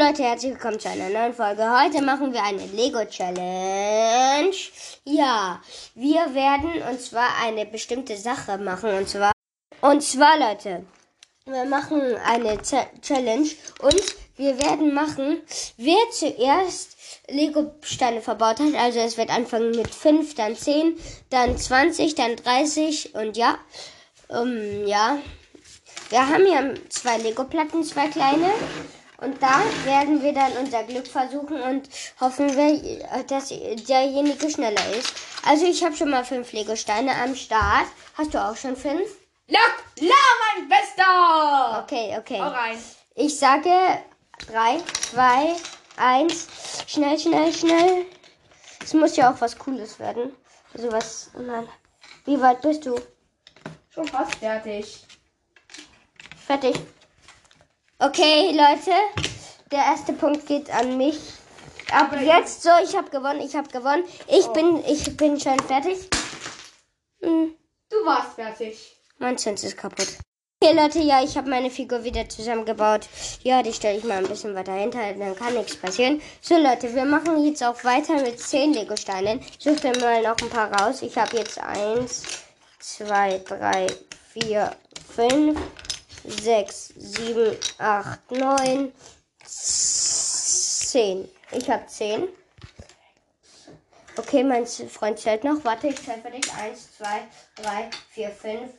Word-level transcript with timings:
Leute, 0.00 0.22
herzlich 0.22 0.52
willkommen 0.52 0.80
zu 0.80 0.88
einer 0.88 1.10
neuen 1.10 1.34
Folge. 1.34 1.62
Heute 1.62 2.00
machen 2.00 2.32
wir 2.32 2.42
eine 2.42 2.64
Lego 2.68 3.04
Challenge. 3.04 4.56
Ja, 5.04 5.60
wir 5.94 6.34
werden 6.34 6.82
und 6.90 6.98
zwar 7.02 7.28
eine 7.44 7.66
bestimmte 7.66 8.16
Sache 8.16 8.56
machen 8.56 8.94
und 8.94 9.10
zwar 9.10 9.32
und 9.82 10.02
zwar 10.02 10.38
Leute, 10.38 10.86
wir 11.44 11.66
machen 11.66 12.00
eine 12.24 12.62
Z 12.62 12.86
Challenge 13.02 13.50
und 13.82 14.02
wir 14.38 14.58
werden 14.62 14.94
machen, 14.94 15.42
wer 15.76 15.98
zuerst 16.12 16.96
Lego 17.28 17.74
Steine 17.82 18.22
verbaut 18.22 18.58
hat. 18.58 18.74
Also 18.76 19.00
es 19.00 19.18
wird 19.18 19.28
anfangen 19.28 19.72
mit 19.72 19.94
5, 19.94 20.34
dann 20.34 20.56
10, 20.56 20.96
dann 21.28 21.58
20, 21.58 22.14
dann 22.14 22.36
30 22.36 23.14
und 23.16 23.36
ja, 23.36 23.58
ähm, 24.30 24.86
ja. 24.86 25.18
Wir 26.08 26.26
haben 26.26 26.46
hier 26.46 26.74
zwei 26.88 27.18
Lego 27.18 27.44
Platten, 27.44 27.84
zwei 27.84 28.08
kleine. 28.08 28.50
Und 29.20 29.42
da 29.42 29.62
werden 29.84 30.22
wir 30.22 30.32
dann 30.32 30.52
unser 30.52 30.82
Glück 30.84 31.06
versuchen 31.06 31.60
und 31.60 31.88
hoffen 32.20 32.56
wir, 32.56 33.22
dass 33.24 33.48
derjenige 33.48 34.50
schneller 34.50 34.94
ist. 34.96 35.12
Also 35.44 35.66
ich 35.66 35.84
habe 35.84 35.94
schon 35.94 36.10
mal 36.10 36.24
fünf 36.24 36.52
Lego-Steine 36.52 37.14
am 37.14 37.34
Start. 37.34 37.86
Hast 38.16 38.32
du 38.32 38.38
auch 38.38 38.56
schon 38.56 38.76
fünf? 38.76 39.08
La, 39.48 39.58
la, 40.00 40.14
mein 40.56 40.68
Bester! 40.68 41.82
Okay, 41.84 42.16
okay. 42.18 42.40
Hau 42.40 42.48
rein. 42.48 42.78
Ich 43.14 43.38
sage 43.38 43.70
drei, 44.46 44.78
zwei, 45.10 45.54
eins. 45.96 46.46
Schnell, 46.86 47.18
schnell, 47.18 47.52
schnell. 47.52 48.06
Es 48.82 48.94
muss 48.94 49.16
ja 49.16 49.32
auch 49.32 49.40
was 49.40 49.58
Cooles 49.58 49.98
werden. 49.98 50.34
Also 50.72 50.90
was. 50.92 51.30
Nein. 51.38 51.68
Wie 52.24 52.40
weit 52.40 52.62
bist 52.62 52.86
du? 52.86 52.94
Schon 53.90 54.06
fast 54.06 54.36
fertig. 54.36 55.04
Fertig. 56.46 56.76
Okay, 58.00 58.52
Leute. 58.52 58.92
Der 59.70 59.80
erste 59.80 60.12
Punkt 60.14 60.46
geht 60.46 60.70
an 60.70 60.96
mich. 60.96 61.18
Ab 61.92 62.12
Aber 62.12 62.22
jetzt 62.22 62.62
so, 62.62 62.70
ich 62.82 62.96
habe 62.96 63.10
gewonnen, 63.10 63.40
ich 63.40 63.54
habe 63.54 63.68
gewonnen. 63.68 64.04
Ich 64.26 64.46
Oh. 64.46 64.52
bin, 64.52 64.82
ich 64.86 65.16
bin 65.16 65.38
schon 65.38 65.58
fertig. 65.60 65.98
Hm, 67.22 67.54
Du 67.90 67.96
warst 68.06 68.34
fertig. 68.36 68.96
mein 69.18 69.36
Zins 69.36 69.64
ist 69.64 69.76
kaputt. 69.76 70.06
Okay, 70.62 70.74
Leute, 70.74 71.00
ja, 71.00 71.22
ich 71.22 71.36
habe 71.36 71.50
meine 71.50 71.70
Figur 71.70 72.02
wieder 72.04 72.28
zusammengebaut. 72.28 73.08
Ja, 73.42 73.62
die 73.62 73.72
stelle 73.72 73.98
ich 73.98 74.04
mal 74.04 74.18
ein 74.18 74.28
bisschen 74.28 74.54
weiter 74.54 74.72
hinter, 74.74 75.12
dann 75.14 75.36
kann 75.36 75.54
nichts 75.54 75.76
passieren. 75.76 76.20
So, 76.40 76.56
Leute, 76.56 76.94
wir 76.94 77.04
machen 77.04 77.44
jetzt 77.44 77.62
auch 77.62 77.82
weiter 77.84 78.14
mit 78.22 78.38
10 78.40 78.74
Lego-Steinen. 78.74 79.40
Sucht 79.58 79.84
mir 79.84 79.96
mal 79.98 80.22
noch 80.22 80.36
ein 80.40 80.48
paar 80.50 80.72
raus. 80.72 81.02
Ich 81.02 81.16
habe 81.18 81.36
jetzt 81.38 81.58
1, 81.58 82.22
2, 82.78 83.38
3, 83.46 83.86
4, 84.32 84.70
5, 85.14 85.58
6, 86.24 86.94
7, 86.96 87.56
8, 87.78 88.30
9, 88.30 88.92
10. 89.44 91.28
Ich 91.52 91.70
habe 91.70 91.86
10. 91.86 92.28
Okay, 94.16 94.44
mein 94.44 94.66
Freund 94.66 95.18
zählt 95.18 95.44
noch. 95.44 95.64
Warte, 95.64 95.88
ich 95.88 96.04
zähle 96.04 96.20
für 96.20 96.30
dich. 96.30 96.52
1, 96.52 96.96
2, 96.98 97.06
3, 97.56 97.90
4, 98.10 98.30
5, 98.30 98.70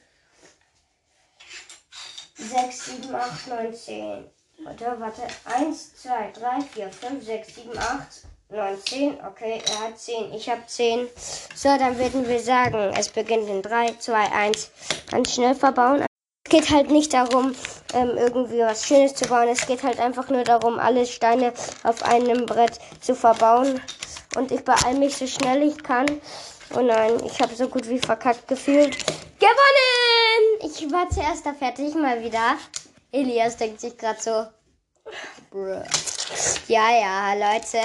6, 2.36 2.86
7, 2.86 3.16
8, 3.16 3.48
9, 3.48 3.73
10. 3.73 4.30
Warte, 4.64 4.95
warte. 5.00 5.22
1, 5.45 5.95
2, 5.95 6.31
3, 6.31 6.61
4, 6.61 6.92
5, 6.92 7.26
6, 7.26 7.55
7, 7.55 7.78
8, 7.78 8.08
9, 8.50 8.81
10. 8.86 9.26
Okay, 9.26 9.61
er 9.66 9.80
hat 9.80 9.98
10. 9.98 10.33
Ich 10.33 10.50
habe 10.50 10.66
10. 10.67 11.08
So, 11.55 11.78
dann 11.78 11.98
würden 11.98 12.28
wir 12.28 12.39
sagen, 12.39 12.94
es 12.95 13.09
beginnt 13.09 13.50
in 13.50 13.61
3, 13.61 13.95
2, 13.98 14.31
1. 14.31 14.72
Ganz 15.09 15.33
schnell 15.33 15.55
verbauen. 15.55 16.05
Es 16.52 16.58
geht 16.60 16.72
halt 16.72 16.92
nicht 16.92 17.14
darum, 17.14 17.56
ähm, 17.94 18.18
irgendwie 18.18 18.60
was 18.60 18.86
Schönes 18.86 19.16
zu 19.16 19.26
bauen. 19.26 19.48
Es 19.48 19.66
geht 19.68 19.84
halt 19.84 20.02
einfach 20.02 20.28
nur 20.28 20.44
darum, 20.44 20.80
alle 20.80 21.06
Steine 21.06 21.54
auf 21.84 22.04
einem 22.04 22.46
Brett 22.46 22.78
zu 23.00 23.16
verbauen. 23.16 23.80
Und 24.36 24.52
ich 24.52 24.62
beeile 24.66 25.00
mich 25.00 25.16
so 25.16 25.28
schnell 25.28 25.64
ich 25.64 25.82
kann. 25.82 26.08
Oh 26.76 26.82
nein, 26.82 27.24
ich 27.26 27.40
habe 27.40 27.56
so 27.56 27.70
gut 27.70 27.88
wie 27.88 28.00
verkackt 28.00 28.50
gefühlt. 28.50 28.98
Gewonnen! 29.40 30.60
Ich 30.64 30.92
war 30.92 31.10
zuerst 31.10 31.45
da 31.45 31.54
fertig, 31.54 31.95
mal 31.95 32.22
wieder. 32.22 32.58
Elias 33.14 33.56
denkt 33.56 33.80
sich 33.80 33.98
gerade 33.98 34.20
so. 34.20 34.45
Bruh. 35.52 35.82
Ja, 36.67 36.90
ja, 36.92 37.34
Leute. 37.34 37.78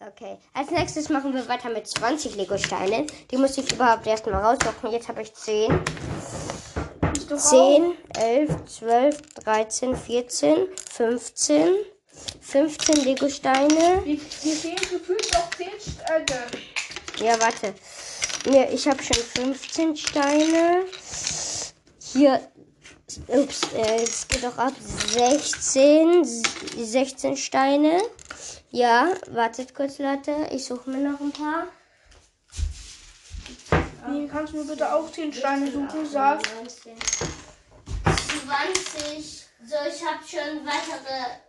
Okay, 0.00 0.36
als 0.52 0.70
nächstes 0.70 1.08
machen 1.08 1.32
wir 1.32 1.48
weiter 1.48 1.70
mit 1.70 1.86
20 1.86 2.36
Lego-Steinen. 2.36 3.06
Die 3.30 3.38
muss 3.38 3.56
ich 3.56 3.72
überhaupt 3.72 4.06
erstmal 4.06 4.44
raussuchen. 4.44 4.90
Jetzt 4.90 5.08
habe 5.08 5.22
ich 5.22 5.32
10. 5.32 5.80
Bist 7.28 7.52
du 7.52 7.56
10, 7.56 7.94
11, 8.16 8.64
12, 8.78 9.22
13, 9.44 9.96
14, 9.96 10.56
15. 10.90 11.74
15 12.40 13.04
Lego-Steine. 13.04 14.02
Mir, 14.04 14.18
fehlen 14.18 14.76
gefühlt 14.76 15.32
noch 15.34 15.50
10 15.50 15.68
Steine. 15.78 16.46
Ja, 17.20 17.38
warte. 17.40 17.74
Mir, 18.48 18.70
ich 18.72 18.88
habe 18.88 19.02
schon 19.02 19.16
15 19.16 19.96
Steine. 19.96 20.84
Hier, 22.12 22.40
ups, 23.28 23.60
äh, 23.74 24.02
es 24.02 24.26
geht 24.26 24.42
doch 24.42 24.56
ab. 24.56 24.72
16, 24.80 26.24
16 26.24 27.36
Steine. 27.36 28.00
Ja, 28.70 29.12
wartet 29.30 29.74
kurz, 29.74 29.98
Leute. 29.98 30.34
Ich 30.52 30.64
suche 30.64 30.90
mir 30.90 31.10
noch 31.10 31.20
ein 31.20 31.32
paar. 31.32 31.68
Nee, 34.06 34.28
kannst 34.30 34.52
du 34.52 34.58
mir 34.58 34.64
bitte 34.64 34.92
auch 34.94 35.10
10 35.10 35.32
Steine 35.32 35.70
suchen, 35.70 36.06
sag. 36.06 36.40
19, 36.56 36.96
20. 38.46 39.44
So, 39.66 39.74
ich 39.88 40.04
habe 40.04 40.24
schon 40.26 40.64
weitere. 40.64 41.40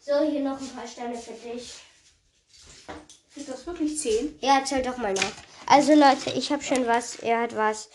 So, 0.00 0.30
hier 0.30 0.40
noch 0.40 0.60
ein 0.60 0.68
paar 0.68 0.86
Steine 0.86 1.16
für 1.18 1.32
dich. 1.32 1.74
Sind 3.34 3.48
das 3.48 3.66
wirklich 3.66 3.98
10? 3.98 4.38
Ja, 4.40 4.58
erzähl 4.58 4.82
doch 4.82 4.96
mal 4.96 5.12
nach. 5.12 5.32
Also 5.66 5.92
Leute, 5.94 6.30
ich 6.30 6.50
habe 6.50 6.62
schon 6.62 6.86
was, 6.86 7.16
er 7.16 7.42
hat 7.42 7.54
was. 7.54 7.90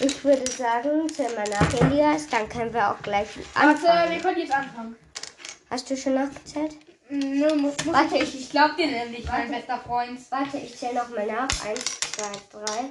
Ich 0.00 0.24
würde 0.24 0.50
sagen, 0.50 1.08
zähl 1.08 1.32
mal 1.36 1.48
nach, 1.48 1.72
Elias, 1.80 2.26
dann 2.28 2.48
können 2.48 2.72
wir 2.74 2.90
auch 2.90 3.00
gleich 3.02 3.28
Warte, 3.54 3.80
wir 3.82 3.90
anfangen. 3.92 4.20
können 4.20 4.38
jetzt 4.40 4.52
anfangen. 4.52 4.96
Hast 5.70 5.88
du 5.88 5.96
schon 5.96 6.14
nachgezählt? 6.14 6.76
Nö, 7.14 7.54
muss, 7.56 7.76
muss 7.84 7.94
Warte, 7.94 8.16
ich. 8.16 8.34
Ich 8.40 8.48
glaub 8.48 8.74
dir 8.74 8.86
nämlich, 8.86 9.26
mein 9.26 9.50
bester 9.50 9.78
Freund. 9.78 10.18
Warte, 10.30 10.56
ich 10.56 10.78
zähle 10.78 10.94
noch 10.94 11.10
mal 11.10 11.26
nach. 11.26 11.48
1, 11.62 11.84
2, 12.16 12.24
3, 12.52 12.84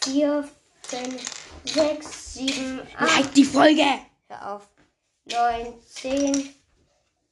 4, 0.00 0.48
5, 0.80 1.62
6, 1.64 2.34
7, 2.34 2.80
8. 2.96 3.16
Like 3.18 3.34
die 3.34 3.44
Folge! 3.44 3.84
Hör 4.28 4.54
auf. 4.54 4.62
9, 5.26 5.74
10, 5.86 6.54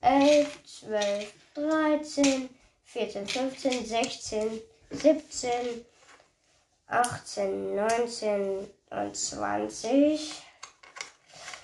11, 0.02 0.58
12, 0.66 1.32
13, 1.54 2.50
14, 2.84 3.26
15, 3.26 3.86
16, 3.86 4.60
17, 4.90 5.50
18, 6.88 7.74
19 7.74 8.68
und 8.90 9.16
20. 9.16 10.42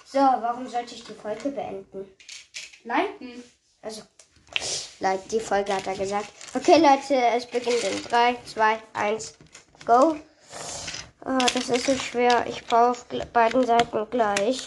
So, 0.07 0.19
warum 0.19 0.67
sollte 0.67 0.95
ich 0.95 1.05
die 1.05 1.13
Folge 1.13 1.51
beenden? 1.51 2.09
Liken. 2.85 3.45
Also, 3.83 4.03
like 5.01 5.29
die 5.29 5.41
Folge 5.41 5.75
hat 5.75 5.87
er 5.87 5.97
gesagt. 5.97 6.29
Okay, 6.55 6.79
Leute, 6.79 7.21
es 7.37 7.47
beginnt 7.47 7.83
in 7.83 8.03
3, 8.05 8.37
2, 8.45 8.79
1, 8.95 9.35
go. 9.85 10.17
Ah, 11.25 11.39
das 11.55 11.69
ist 11.69 11.87
so 11.87 11.95
schwer. 11.95 12.45
Ich 12.49 12.65
baue 12.67 12.91
auf 12.91 13.07
beiden 13.33 13.67
Seiten 13.67 14.07
gleich. 14.11 14.67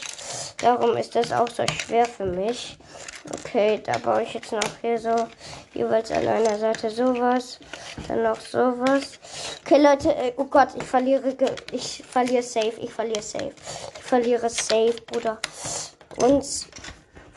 Darum 0.58 0.96
ist 0.98 1.16
das 1.16 1.32
auch 1.32 1.50
so 1.50 1.66
schwer 1.68 2.06
für 2.06 2.26
mich. 2.26 2.78
Okay, 3.32 3.82
da 3.84 3.98
baue 3.98 4.24
ich 4.24 4.34
jetzt 4.34 4.52
noch 4.52 4.62
hier 4.82 5.00
so 5.00 5.16
jeweils 5.74 6.12
an 6.12 6.28
einer 6.28 6.58
Seite 6.58 6.90
sowas, 6.90 7.60
dann 8.08 8.24
noch 8.24 8.40
sowas. 8.40 9.20
Okay, 9.66 9.82
Leute, 9.82 10.14
äh, 10.14 10.34
oh 10.36 10.44
Gott, 10.44 10.70
ich 10.76 10.84
verliere, 10.84 11.36
ich 11.72 12.04
verliere 12.06 12.44
safe, 12.44 12.74
ich 12.82 12.92
verliere 12.92 13.22
safe, 13.22 13.54
ich 13.98 14.04
verliere 14.04 14.50
safe, 14.50 14.96
Bruder. 15.08 15.40
Und 16.18 16.46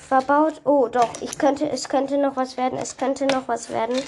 verbaut. 0.09 0.61
Oh, 0.65 0.89
doch, 0.89 1.09
ich 1.21 1.39
könnte, 1.39 1.69
es 1.69 1.89
könnte 1.89 2.19
noch 2.19 2.37
was 2.37 2.57
werden, 2.57 2.79
es 2.79 2.97
könnte 2.97 3.27
noch 3.27 3.49
was 3.49 3.71
werden. 3.71 4.01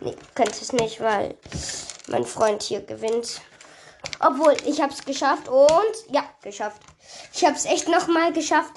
Nee, 0.00 0.16
könnte 0.34 0.58
es 0.60 0.72
nicht, 0.72 1.00
weil 1.00 1.34
mein 2.08 2.24
Freund 2.24 2.62
hier 2.62 2.80
gewinnt. 2.80 3.40
Obwohl, 4.20 4.54
ich 4.66 4.80
habe 4.82 4.92
es 4.92 5.04
geschafft 5.04 5.48
und 5.48 5.94
ja, 6.10 6.24
geschafft. 6.42 6.80
Ich 7.32 7.44
habe 7.44 7.56
es 7.56 7.64
echt 7.64 7.88
noch 7.88 8.06
mal 8.08 8.32
geschafft. 8.32 8.72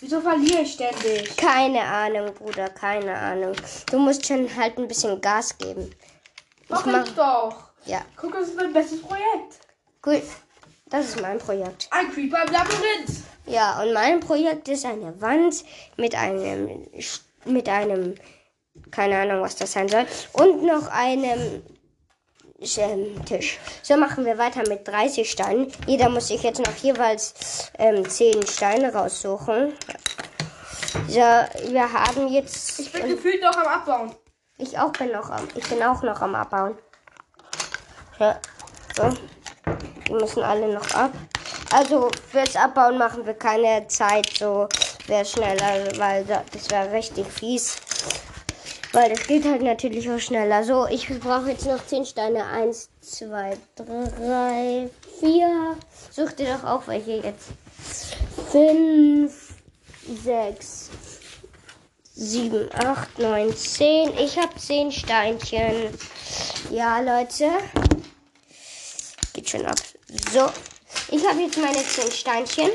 Wieso 0.00 0.20
verliere 0.20 0.60
ich 0.62 0.74
ständig? 0.74 1.36
Keine 1.36 1.80
Ahnung, 1.82 2.32
Bruder, 2.34 2.68
keine 2.68 3.16
Ahnung. 3.16 3.54
Du 3.90 3.98
musst 3.98 4.26
schon 4.26 4.48
halt 4.56 4.78
ein 4.78 4.86
bisschen 4.86 5.20
Gas 5.20 5.56
geben. 5.58 5.90
Mach 6.68 6.84
mach- 6.86 7.06
ich 7.06 7.14
doch. 7.14 7.70
Ja, 7.86 8.02
Guck, 8.16 8.32
das 8.32 8.48
ist 8.48 8.56
mein 8.56 8.72
bestes 8.72 9.00
Projekt. 9.02 9.58
gut. 10.02 10.22
Das 10.90 11.06
ist 11.06 11.20
mein 11.20 11.38
Projekt. 11.38 11.88
Ein 11.90 12.12
Creeper 12.12 12.42
im 12.46 12.52
Labyrinth. 12.52 13.10
Ja, 13.46 13.82
und 13.82 13.92
mein 13.92 14.20
Projekt 14.20 14.68
ist 14.68 14.86
eine 14.86 15.20
Wand 15.20 15.64
mit 15.96 16.14
einem, 16.14 16.86
mit 17.44 17.68
einem, 17.68 18.14
keine 18.90 19.18
Ahnung, 19.18 19.42
was 19.42 19.56
das 19.56 19.72
sein 19.72 19.88
soll, 19.88 20.06
und 20.32 20.64
noch 20.64 20.88
einem 20.88 21.62
ähm, 22.78 23.24
Tisch. 23.26 23.58
So 23.82 23.96
machen 23.96 24.24
wir 24.24 24.38
weiter 24.38 24.66
mit 24.68 24.86
30 24.88 25.30
Steinen. 25.30 25.70
Jeder 25.86 26.08
muss 26.08 26.28
sich 26.28 26.42
jetzt 26.42 26.60
noch 26.60 26.74
jeweils 26.76 27.70
ähm, 27.78 28.08
10 28.08 28.46
Steine 28.46 28.92
raussuchen. 28.92 29.74
So, 31.08 31.20
wir 31.20 31.92
haben 31.92 32.28
jetzt. 32.28 32.80
Ich 32.80 32.92
bin 32.92 33.08
gefühlt 33.08 33.42
noch 33.42 33.56
am 33.56 33.66
Abbauen. 33.66 34.14
Ich 34.56 34.78
auch 34.78 34.92
bin 34.92 35.10
noch 35.12 35.28
am. 35.30 35.48
Ich 35.54 35.68
bin 35.68 35.82
auch 35.82 36.02
noch 36.02 36.22
am 36.22 36.34
Abbauen. 36.34 36.78
Ja. 38.18 38.40
So. 38.96 39.10
Die 40.08 40.12
müssen 40.12 40.42
alle 40.42 40.72
noch 40.72 40.90
ab. 40.94 41.10
Also 41.74 42.08
fürs 42.30 42.54
Abbauen 42.54 42.98
machen 42.98 43.26
wir 43.26 43.34
keine 43.34 43.88
Zeit, 43.88 44.28
so 44.38 44.68
wäre 45.08 45.24
schneller, 45.24 45.90
weil 45.98 46.24
da- 46.24 46.44
das 46.52 46.70
wäre 46.70 46.92
richtig 46.92 47.26
fies. 47.26 47.78
Weil 48.92 49.12
das 49.12 49.26
geht 49.26 49.44
halt 49.44 49.62
natürlich 49.62 50.08
auch 50.08 50.20
schneller. 50.20 50.62
So, 50.62 50.86
ich 50.86 51.08
brauche 51.18 51.50
jetzt 51.50 51.66
noch 51.66 51.84
10 51.84 52.06
Steine. 52.06 52.46
1, 52.46 52.90
2, 53.00 53.58
3, 53.74 54.88
4. 55.18 55.76
Such 56.12 56.30
dir 56.36 56.54
doch 56.54 56.62
auch 56.62 56.86
welche 56.86 57.16
jetzt. 57.16 57.48
5, 58.52 59.32
6, 60.24 60.90
7, 62.14 62.70
8, 62.72 63.18
9, 63.18 63.52
10. 63.56 64.16
Ich 64.16 64.38
habe 64.38 64.56
10 64.56 64.92
Steinchen. 64.92 65.92
Ja, 66.70 67.00
Leute. 67.00 67.50
Geht 69.32 69.50
schon 69.50 69.66
ab. 69.66 69.80
So. 70.32 70.48
Ich 71.08 71.26
habe 71.26 71.40
jetzt 71.40 71.58
meine 71.58 71.82
10 71.84 72.10
Steinchen. 72.10 72.70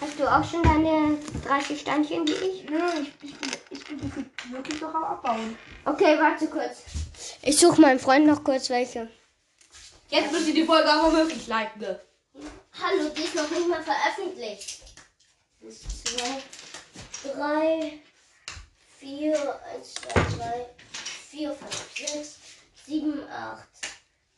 Hast 0.00 0.18
du 0.18 0.26
auch 0.26 0.44
schon 0.48 0.62
deine 0.62 1.18
30 1.46 1.80
Steinchen 1.80 2.26
wie 2.26 2.32
ich? 2.32 2.68
Nö, 2.68 2.78
ich, 3.22 3.30
ich, 3.30 3.38
bin, 3.38 3.50
ich 3.70 3.84
bin 3.84 4.30
wirklich 4.50 4.80
noch 4.80 4.94
am 4.94 5.04
Abbauen. 5.04 5.56
Okay, 5.84 6.18
warte 6.18 6.46
kurz. 6.48 6.82
Ich 7.42 7.58
suche 7.58 7.80
meinem 7.80 7.98
Freund 7.98 8.26
noch 8.26 8.42
kurz 8.42 8.70
welche. 8.70 9.08
Jetzt 10.10 10.32
müsst 10.32 10.48
ihr 10.48 10.54
die 10.54 10.64
Folge 10.64 10.88
auch 10.90 11.12
wirklich 11.12 11.46
liken. 11.46 11.80
ne? 11.80 12.00
Hallo, 12.82 13.08
die 13.16 13.22
ist 13.22 13.34
noch 13.34 13.50
nicht 13.50 13.68
mal 13.68 13.82
veröffentlicht. 13.82 14.82
Eins, 15.62 15.80
zwei, 16.04 16.42
drei, 17.32 18.00
vier, 18.98 19.60
eins, 19.72 19.94
zwei, 19.94 20.36
drei, 20.36 20.66
vier, 21.30 21.52
fünf, 21.52 21.88
sechs, 21.96 22.36
sieben, 22.86 23.22
acht, 23.30 23.68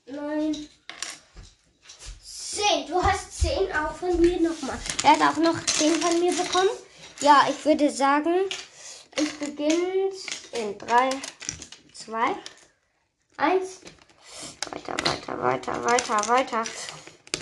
neun, 0.07 0.69
zehn. 2.57 2.87
Du 2.87 3.03
hast 3.03 3.39
zehn 3.39 3.71
auch 3.73 3.93
von 3.93 4.19
mir 4.21 4.41
nochmal. 4.41 4.79
Er 5.03 5.11
hat 5.11 5.21
auch 5.21 5.41
noch 5.41 5.65
zehn 5.67 5.95
von 6.01 6.19
mir 6.19 6.33
bekommen. 6.33 6.71
Ja, 7.21 7.47
ich 7.49 7.65
würde 7.65 7.91
sagen, 7.91 8.35
es 9.13 9.29
beginnt 9.35 10.15
in 10.53 10.79
drei, 10.79 11.11
zwei, 11.93 12.35
eins. 13.37 13.81
Weiter, 14.71 14.97
weiter, 15.05 15.43
weiter, 15.43 15.85
weiter, 15.85 16.29
weiter. 16.29 16.63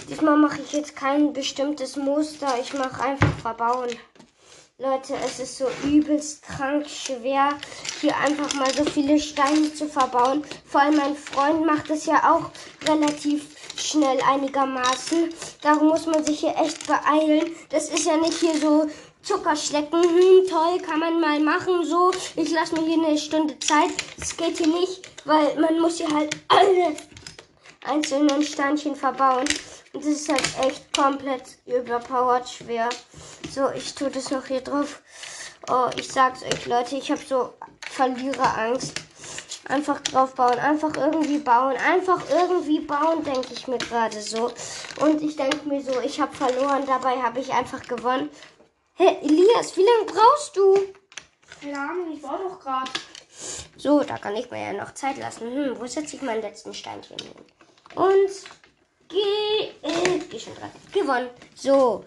Diesmal 0.09 0.37
mache 0.37 0.61
ich 0.61 0.73
jetzt 0.73 0.97
kein 0.97 1.33
bestimmtes 1.33 1.97
Muster. 1.97 2.59
Ich 2.61 2.75
mache 2.75 3.03
einfach 3.03 3.39
verbauen. 3.41 3.91
Leute, 4.79 5.15
es 5.25 5.39
ist 5.39 5.59
so 5.59 5.67
übelst 5.85 6.43
krank 6.43 6.89
schwer, 6.89 7.51
hier 8.01 8.17
einfach 8.17 8.53
mal 8.55 8.73
so 8.75 8.85
viele 8.85 9.21
Steine 9.21 9.73
zu 9.73 9.89
verbauen. 9.89 10.45
Vor 10.67 10.81
allem 10.81 10.97
mein 10.97 11.17
Freund 11.17 11.65
macht 11.65 11.91
es 11.91 12.07
ja 12.07 12.33
auch 12.33 12.51
relativ 12.89 13.54
schnell 13.95 14.21
einigermaßen. 14.21 15.33
Darum 15.63 15.89
muss 15.89 16.07
man 16.07 16.25
sich 16.25 16.41
hier 16.41 16.55
echt 16.57 16.87
beeilen. 16.87 17.55
Das 17.71 17.89
ist 17.89 18.07
ja 18.07 18.17
nicht 18.17 18.39
hier 18.39 18.59
so 18.59 18.89
Zuckerschlecken. 19.23 20.03
Hm, 20.03 20.47
toll, 20.49 20.81
kann 20.81 20.99
man 20.99 21.21
mal 21.21 21.39
machen. 21.41 21.85
So, 21.85 22.11
ich 22.37 22.51
lasse 22.51 22.75
mir 22.75 22.87
hier 22.87 23.07
eine 23.07 23.17
Stunde 23.17 23.59
Zeit. 23.61 23.91
Das 24.19 24.37
geht 24.37 24.59
hier 24.59 24.67
nicht, 24.67 25.09
weil 25.25 25.59
man 25.61 25.81
muss 25.81 25.99
hier 25.99 26.13
halt 26.13 26.37
alle 26.49 26.97
einzelnen 27.85 28.43
Steinchen 28.43 28.97
verbauen. 28.97 29.45
Und 29.93 30.05
das 30.05 30.07
ist 30.07 30.29
halt 30.29 30.43
echt 30.67 30.97
komplett 30.97 31.45
überpowered 31.67 32.49
schwer. 32.49 32.89
So, 33.55 33.71
ich 33.71 33.95
tue 33.95 34.11
das 34.11 34.31
noch 34.31 34.47
hier 34.47 34.61
drauf. 34.61 35.03
Oh, 35.71 35.89
ich 35.97 36.09
sag's 36.09 36.43
euch, 36.43 36.67
Leute, 36.67 36.97
ich 36.97 37.11
habe 37.11 37.21
so 37.27 37.55
Verliererangst. 37.91 38.93
Einfach 39.69 40.01
drauf 40.03 40.35
bauen, 40.35 40.59
einfach 40.59 40.95
irgendwie 40.97 41.39
bauen, 41.39 41.77
einfach 41.77 42.21
irgendwie 42.31 42.81
bauen, 42.81 43.25
denke 43.25 43.53
ich 43.53 43.67
mir 43.67 43.79
gerade 43.79 44.21
so. 44.21 44.53
Und 45.01 45.23
ich 45.23 45.37
denke 45.37 45.67
mir 45.67 45.83
so, 45.83 46.01
ich 46.01 46.21
habe 46.21 46.35
verloren, 46.35 46.85
dabei 46.87 47.17
habe 47.23 47.41
ich 47.41 47.53
einfach 47.53 47.83
gewonnen. 47.83 48.29
Hä, 48.95 49.19
Elias, 49.23 49.77
wie 49.77 49.83
lange 49.85 50.05
brauchst 50.07 50.57
du? 50.57 50.79
Keine 51.61 51.79
Ahnung, 51.79 52.13
ich 52.13 52.21
baue 52.21 52.39
doch 52.39 52.61
gerade. 52.61 52.91
So, 53.77 54.03
da 54.03 54.19
kann 54.19 54.37
ich 54.37 54.51
mir 54.51 54.63
ja 54.63 54.73
noch 54.73 54.95
Zeit 54.95 55.19
lassen. 55.19 55.51
Hm, 55.51 55.81
wo 55.81 55.87
setze 55.87 56.17
ich 56.17 56.23
meinen 56.23 56.43
letzten 56.43 56.73
Steinchen 56.75 57.17
hin? 57.19 57.33
Und 57.95 58.31
geh, 59.09 59.71
äh, 59.83 60.19
geh 60.31 60.39
schon 60.39 60.55
dran. 60.55 60.71
Gewonnen. 60.93 61.31
So. 61.55 62.05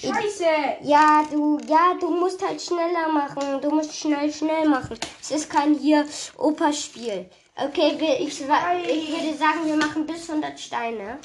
Scheiße. 0.00 0.44
Ja, 0.82 1.24
du, 1.30 1.58
ja, 1.66 1.94
du 2.00 2.10
musst 2.10 2.46
halt 2.46 2.60
schneller 2.60 3.08
machen. 3.12 3.60
Du 3.60 3.70
musst 3.70 3.94
schnell, 3.96 4.32
schnell 4.32 4.68
machen. 4.68 4.98
Es 5.20 5.30
ist 5.30 5.50
kein 5.50 5.74
hier 5.74 6.06
Operspiel. 6.36 7.28
Okay, 7.56 7.94
wir, 7.98 8.20
ich, 8.20 8.40
ich 8.40 8.40
würde 8.40 9.36
sagen, 9.38 9.64
wir 9.64 9.76
machen 9.76 10.06
bis 10.06 10.28
100 10.28 10.58
Steine. 10.60 11.18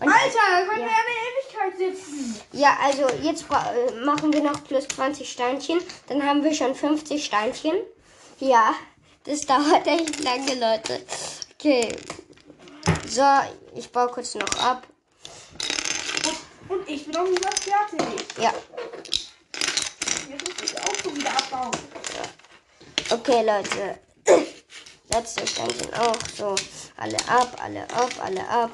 Und 0.00 0.08
Alter, 0.08 0.38
da 0.50 0.60
können 0.66 0.80
Ja. 0.82 0.86
wir 0.86 1.62
eine 1.62 1.70
Ewigkeit 1.70 1.78
sitzen. 1.96 2.40
Ja, 2.52 2.76
also 2.82 3.06
jetzt 3.22 3.44
äh, 3.50 4.04
machen 4.04 4.32
wir 4.32 4.42
noch 4.42 4.62
plus 4.64 4.86
20 4.88 5.30
Steinchen. 5.30 5.78
Dann 6.08 6.22
haben 6.26 6.42
wir 6.44 6.52
schon 6.52 6.74
50 6.74 7.24
Steinchen. 7.24 7.74
Ja, 8.40 8.74
das 9.24 9.42
dauert 9.46 9.86
echt 9.86 10.22
lange, 10.22 10.54
Leute. 10.54 11.00
Okay. 11.58 11.88
So, 13.08 13.22
ich 13.74 13.90
baue 13.90 14.08
kurz 14.08 14.34
noch 14.34 14.62
ab. 14.62 14.86
Und 16.68 16.88
ich 16.88 17.04
bin 17.06 17.16
auch 17.16 17.26
wieder 17.26 17.50
fertig. 17.52 18.26
Ja, 18.38 18.52
Jetzt 20.28 20.48
muss 20.48 20.70
ich 20.70 20.78
auch 20.80 20.94
schon 21.02 21.16
wieder 21.16 21.30
abbauen. 21.30 21.70
okay, 23.10 23.42
Leute. 23.44 23.98
Letzte 25.10 25.46
Steinchen 25.46 25.94
auch. 25.94 26.16
So, 26.36 26.54
alle 26.96 27.16
ab, 27.28 27.56
alle 27.62 27.82
ab, 27.90 28.10
alle 28.20 28.48
ab. 28.48 28.70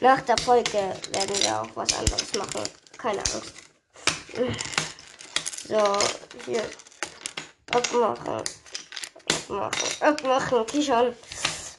Nach 0.00 0.20
der 0.22 0.36
Folge 0.38 0.72
werden 1.12 1.42
wir 1.42 1.62
auch 1.62 1.68
was 1.74 1.92
anderes 1.94 2.34
machen. 2.34 2.62
Keine 2.98 3.18
Angst. 3.18 3.52
So, 5.68 5.98
hier. 6.44 6.62
Abmachen. 7.72 8.44
Abmachen. 9.48 9.88
Abmachen. 10.00 10.58
Okay, 10.60 10.80
schon. 10.80 11.12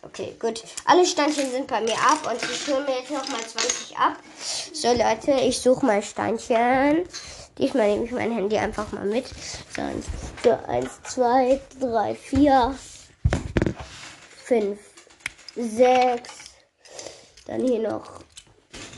Okay, 0.01 0.35
gut. 0.38 0.62
Alle 0.83 1.06
Steinchen 1.06 1.50
sind 1.50 1.68
bei 1.68 1.79
mir 1.79 1.95
ab 1.97 2.19
und 2.29 2.41
ich 2.51 2.68
hole 2.68 2.83
mir 2.83 3.00
jetzt 3.00 3.12
nochmal 3.12 3.39
20 3.47 3.97
ab. 3.97 4.18
So, 4.79 4.89
Leute, 4.89 5.31
ich 5.31 5.59
suche 5.59 5.83
mal 5.83 6.03
Steinchen. 6.03 7.03
Diesmal 7.57 7.89
nehme 7.89 8.06
ich 8.06 8.12
mein 8.12 8.31
Handy 8.31 8.59
einfach 8.59 8.91
mal 8.91 9.06
mit. 9.06 9.25
So, 9.75 9.81
eins, 9.81 10.05
so, 10.43 10.51
eins 10.67 11.01
zwei, 11.01 11.60
drei, 11.79 12.13
vier, 12.13 12.75
fünf, 14.43 14.77
sechs. 15.55 16.51
Dann 17.48 17.62
hier 17.62 17.89
noch 17.89 18.22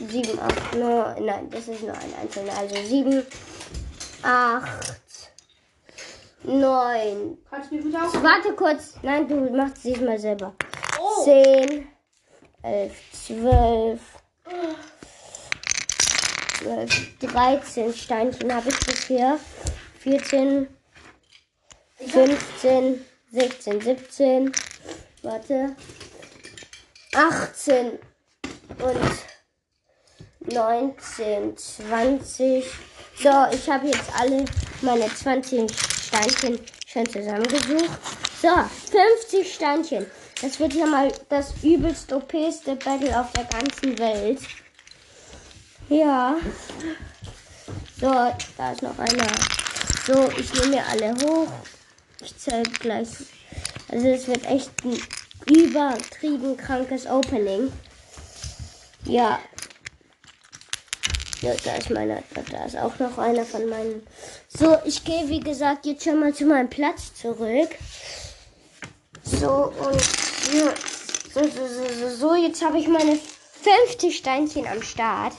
sieben, 0.06 0.38
acht, 0.38 0.74
neun. 0.74 1.24
Nein, 1.24 1.48
das 1.48 1.66
ist 1.66 1.80
nur 1.80 1.94
ein 1.94 2.14
einzelner. 2.20 2.58
Also 2.58 2.76
sieben, 2.86 3.24
acht, 4.22 5.32
neun, 6.42 7.38
Kannst 7.48 7.70
du 7.70 7.76
mir 7.76 7.82
bitte 7.84 7.96
auch. 7.96 8.22
Warte 8.22 8.52
kurz. 8.52 8.96
Nein, 9.00 9.26
du 9.26 9.36
machst 9.56 9.76
es 9.78 9.82
diesmal 9.84 10.18
selber. 10.18 10.52
Oh. 11.00 11.24
10, 11.24 11.88
11, 12.64 12.92
12, 13.12 14.00
12, 16.62 17.18
13 17.20 17.94
Steinchen 17.94 18.54
habe 18.54 18.68
ich 18.68 18.80
bisher. 18.80 19.38
14, 20.00 20.66
15, 22.06 23.04
16, 23.32 23.80
17, 23.80 24.52
warte, 25.22 25.76
18 27.14 27.98
und 28.78 30.52
19, 30.52 31.56
20. 31.56 32.64
So, 33.22 33.28
ich 33.52 33.68
habe 33.68 33.86
jetzt 33.86 34.10
alle 34.18 34.44
meine 34.82 35.06
20 35.14 35.70
Steinchen 35.70 36.58
schon 36.86 37.06
zusammengesucht. 37.06 37.90
So, 38.40 38.48
50 39.28 39.54
Steinchen. 39.54 40.06
Das 40.40 40.58
wird 40.58 40.72
ja 40.74 40.86
mal 40.86 41.12
das 41.28 41.52
übelst 41.62 42.12
OPste 42.12 42.76
Battle 42.76 43.18
auf 43.18 43.30
der 43.32 43.44
ganzen 43.44 43.98
Welt. 43.98 44.40
Ja. 45.90 46.36
So, 48.00 48.06
da 48.56 48.72
ist 48.72 48.82
noch 48.82 48.96
einer. 48.96 49.26
So, 50.06 50.30
ich 50.38 50.54
nehme 50.54 50.76
mir 50.76 50.86
alle 50.86 51.12
hoch. 51.16 51.48
Ich 52.22 52.38
zähle 52.38 52.62
gleich. 52.62 53.08
Also 53.88 54.06
es 54.06 54.28
wird 54.28 54.46
echt 54.46 54.70
ein 54.84 55.02
übertrieben 55.52 56.56
krankes 56.56 57.06
Opening. 57.08 57.72
Ja. 59.04 59.40
Ja, 61.42 61.54
da 61.64 61.74
ist 61.74 61.90
meiner, 61.90 62.22
da 62.52 62.64
ist 62.66 62.76
auch 62.76 62.96
noch 63.00 63.18
einer 63.18 63.44
von 63.44 63.68
meinen. 63.68 64.06
So, 64.46 64.76
ich 64.84 65.04
gehe 65.04 65.28
wie 65.28 65.40
gesagt 65.40 65.86
jetzt 65.86 66.04
schon 66.04 66.20
mal 66.20 66.32
zu 66.32 66.44
meinem 66.44 66.70
Platz 66.70 67.14
zurück. 67.14 67.70
So, 69.24 69.72
und 69.76 69.94
jetzt 69.94 71.34
So, 71.34 71.42
so, 71.42 71.66
so, 71.66 71.84
so, 71.98 72.16
so. 72.16 72.34
Jetzt 72.36 72.64
habe 72.64 72.78
ich 72.78 72.86
meine 72.86 73.18
50 73.88 74.16
Steinchen 74.16 74.68
am 74.68 74.82
Start. 74.82 75.32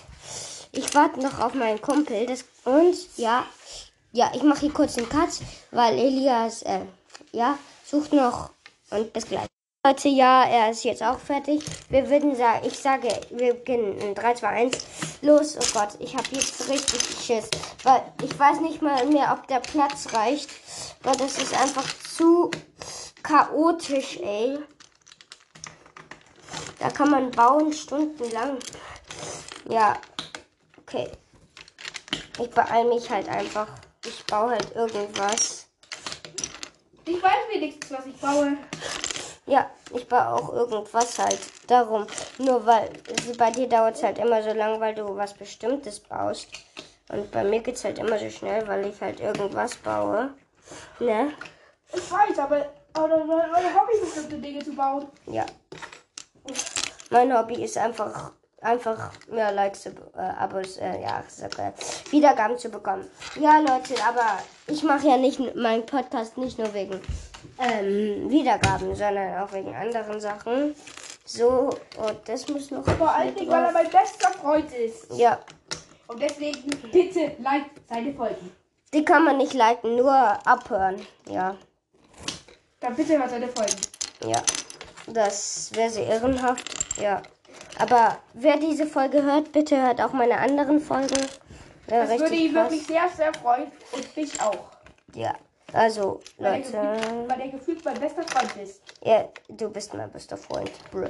Ich 0.73 0.93
warte 0.95 1.19
noch 1.19 1.39
auf 1.39 1.53
meinen 1.53 1.81
Kumpel. 1.81 2.25
Das, 2.25 2.45
und 2.63 2.95
ja, 3.17 3.45
ja, 4.13 4.31
ich 4.33 4.43
mache 4.43 4.61
hier 4.61 4.73
kurz 4.73 4.97
einen 4.97 5.09
Cut, 5.09 5.29
weil 5.71 5.97
Elias, 5.97 6.61
äh, 6.63 6.85
ja, 7.31 7.57
sucht 7.85 8.13
noch 8.13 8.51
und 8.89 9.11
bis 9.11 9.25
gleich. 9.25 9.47
Leute, 9.83 10.09
ja, 10.09 10.43
er 10.43 10.69
ist 10.71 10.83
jetzt 10.83 11.01
auch 11.01 11.17
fertig. 11.17 11.63
Wir 11.89 12.07
würden 12.07 12.35
sagen, 12.35 12.67
ich 12.67 12.77
sage, 12.77 13.09
wir 13.31 13.55
beginnen 13.55 13.97
in 13.97 14.13
3, 14.13 14.35
2, 14.35 14.47
1. 14.47 14.77
Los, 15.23 15.57
oh 15.57 15.65
Gott, 15.73 15.89
ich 15.97 16.15
habe 16.15 16.27
jetzt 16.31 16.69
richtig 16.69 17.01
Schiss. 17.19 17.49
Weil 17.83 18.03
ich 18.23 18.37
weiß 18.37 18.61
nicht 18.61 18.83
mal 18.83 19.03
mehr, 19.07 19.35
ob 19.35 19.47
der 19.47 19.59
Platz 19.59 20.13
reicht. 20.13 20.51
Weil 21.01 21.15
das 21.15 21.39
ist 21.39 21.59
einfach 21.59 21.85
zu 22.15 22.51
chaotisch, 23.23 24.19
ey. 24.21 24.59
Da 26.77 26.91
kann 26.91 27.09
man 27.09 27.31
bauen 27.31 27.73
stundenlang. 27.73 28.59
Ja, 29.67 29.97
okay. 30.91 31.09
Ich 32.39 32.49
beeile 32.49 32.89
mich 32.89 33.09
halt 33.09 33.29
einfach. 33.29 33.67
Ich 34.05 34.25
baue 34.25 34.51
halt 34.51 34.75
irgendwas. 34.75 35.67
Ich 37.05 37.21
weiß 37.21 37.49
wenigstens, 37.51 37.91
was 37.91 38.05
ich 38.05 38.17
baue. 38.17 38.57
Ja, 39.45 39.69
ich 39.93 40.07
baue 40.07 40.27
auch 40.27 40.53
irgendwas 40.53 41.19
halt. 41.19 41.39
Darum. 41.67 42.07
Nur 42.37 42.65
weil 42.65 42.89
also 43.09 43.37
bei 43.37 43.51
dir 43.51 43.67
dauert 43.67 43.95
es 43.95 44.03
halt 44.03 44.17
immer 44.17 44.41
so 44.43 44.51
lang, 44.53 44.79
weil 44.79 44.95
du 44.95 45.15
was 45.15 45.33
Bestimmtes 45.33 45.99
baust. 45.99 46.47
Und 47.09 47.29
bei 47.31 47.43
mir 47.43 47.59
geht 47.59 47.75
es 47.75 47.83
halt 47.83 47.99
immer 47.99 48.17
so 48.17 48.29
schnell, 48.29 48.67
weil 48.67 48.85
ich 48.87 48.99
halt 49.01 49.19
irgendwas 49.19 49.75
baue. 49.75 50.33
Ne? 50.99 51.33
Ich 51.93 52.11
weiß, 52.11 52.39
aber, 52.39 52.71
aber 52.93 53.25
meine 53.25 53.73
Hobby 53.75 53.93
ist 53.93 54.05
bestimmte 54.05 54.37
Dinge 54.37 54.63
zu 54.63 54.73
bauen. 54.73 55.07
Ja. 55.25 55.45
Mein 57.09 57.37
Hobby 57.37 57.61
ist 57.61 57.77
einfach, 57.77 58.31
einfach 58.61 59.11
mehr 59.29 59.51
Likes, 59.51 59.85
äh, 59.87 59.91
Abos, 60.15 60.77
äh, 60.77 61.01
ja, 61.01 61.23
äh, 61.41 61.71
Wiedergaben 62.11 62.57
zu 62.57 62.69
bekommen. 62.69 63.09
Ja, 63.39 63.59
Leute, 63.59 63.95
aber 64.07 64.39
ich 64.67 64.83
mache 64.83 65.07
ja 65.07 65.17
nicht 65.17 65.55
meinen 65.55 65.85
Podcast 65.85 66.37
nicht 66.37 66.57
nur 66.57 66.73
wegen 66.73 67.01
ähm, 67.59 68.29
Wiedergaben, 68.29 68.95
sondern 68.95 69.39
auch 69.39 69.51
wegen 69.51 69.75
anderen 69.75 70.19
Sachen. 70.19 70.75
So, 71.25 71.69
und 71.97 72.17
das 72.25 72.47
muss 72.49 72.71
noch. 72.71 72.83
Vor 72.97 73.11
allen 73.11 73.35
Dingen, 73.35 73.49
weil 73.51 73.63
er 73.65 73.71
mein 73.71 73.89
bester 73.89 74.31
Freund 74.31 74.71
ist. 74.73 75.11
Ja, 75.13 75.39
Und 76.07 76.21
deswegen 76.21 76.69
bitte 76.91 77.35
like 77.39 77.65
seine 77.89 78.13
Folgen. 78.13 78.51
die 78.93 79.05
kann 79.05 79.23
man 79.23 79.37
nicht 79.37 79.53
liken, 79.53 79.95
nur 79.95 80.11
abhören. 80.13 81.05
Ja, 81.29 81.55
Dann 82.79 82.95
bitte 82.95 83.17
hört 83.17 83.29
seine 83.29 83.47
Folgen. 83.47 83.77
ja. 84.25 84.41
Das 85.07 85.71
wäre 85.73 85.89
sehr 85.89 86.05
ehrenhaft. 86.05 86.63
Ja. 87.01 87.21
Aber 87.81 88.19
wer 88.33 88.57
diese 88.57 88.85
Folge 88.85 89.23
hört, 89.23 89.51
bitte 89.51 89.81
hört 89.81 90.01
auch 90.01 90.13
meine 90.13 90.37
anderen 90.37 90.79
Folgen. 90.79 91.19
Ja, 91.89 92.05
Das 92.05 92.19
würde 92.19 92.35
ihn 92.35 92.53
wirklich 92.53 92.85
sehr, 92.85 93.09
sehr 93.09 93.33
freuen. 93.33 93.71
Und 93.91 94.15
mich 94.15 94.39
auch. 94.39 94.69
Ja, 95.15 95.33
also, 95.73 96.21
Weil 96.37 96.57
Leute. 96.59 96.71
gefühlt, 96.71 97.29
weil 97.29 97.41
er 97.41 97.47
gefühlt 97.49 97.85
mein 97.85 97.99
bester 97.99 98.23
Freund 98.23 98.55
ist. 98.57 98.81
Ja, 99.03 99.27
du 99.49 99.69
bist 99.69 99.93
mein 99.93 100.11
bester 100.11 100.37
Freund, 100.37 100.71
Bro. 100.91 101.09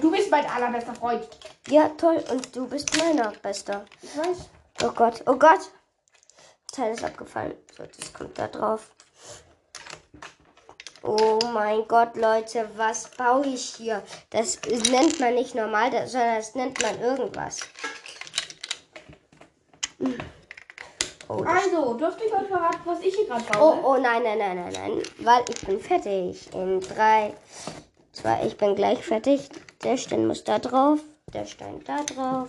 Du 0.00 0.10
bist 0.10 0.30
mein 0.30 0.46
allerbester 0.46 0.94
Freund. 0.94 1.26
Ja, 1.68 1.88
toll. 1.90 2.22
Und 2.30 2.54
du 2.54 2.68
bist 2.68 2.96
meiner 2.98 3.32
bester. 3.42 3.84
Ich 4.02 4.16
weiß. 4.16 4.48
Oh 4.82 4.90
Gott, 4.90 5.22
oh 5.26 5.36
Gott. 5.36 5.70
Teil 6.72 6.92
ist 6.92 7.04
abgefallen. 7.04 7.54
So, 7.76 7.84
das 7.84 8.12
kommt 8.12 8.38
da 8.38 8.46
drauf. 8.46 8.90
Oh 11.10 11.38
mein 11.54 11.88
Gott, 11.88 12.16
Leute, 12.16 12.68
was 12.76 13.08
baue 13.16 13.46
ich 13.46 13.62
hier? 13.76 14.02
Das 14.28 14.58
nennt 14.90 15.18
man 15.18 15.34
nicht 15.36 15.54
normal, 15.54 15.90
sondern 16.06 16.36
das 16.36 16.54
nennt 16.54 16.82
man 16.82 17.00
irgendwas. 17.00 17.60
Oh, 21.28 21.42
Also, 21.44 21.94
dürfte 21.94 22.24
ich 22.24 22.32
euch 22.32 22.46
verraten, 22.48 22.80
was 22.84 23.00
ich 23.00 23.14
hier 23.14 23.26
gerade 23.26 23.44
Oh, 23.54 23.58
baue? 23.58 23.80
oh, 23.84 23.96
nein, 24.00 24.22
nein, 24.22 24.38
nein, 24.38 24.56
nein, 24.56 24.72
nein. 24.72 25.02
Weil 25.20 25.44
ich 25.48 25.60
bin 25.66 25.80
fertig. 25.80 26.52
In 26.54 26.80
drei, 26.80 27.34
zwei, 28.12 28.46
ich 28.46 28.56
bin 28.58 28.74
gleich 28.74 29.02
fertig. 29.02 29.48
Der 29.82 29.96
Stein 29.96 30.26
muss 30.26 30.44
da 30.44 30.58
drauf, 30.58 31.00
der 31.32 31.46
Stein 31.46 31.82
da 31.84 32.02
drauf 32.04 32.48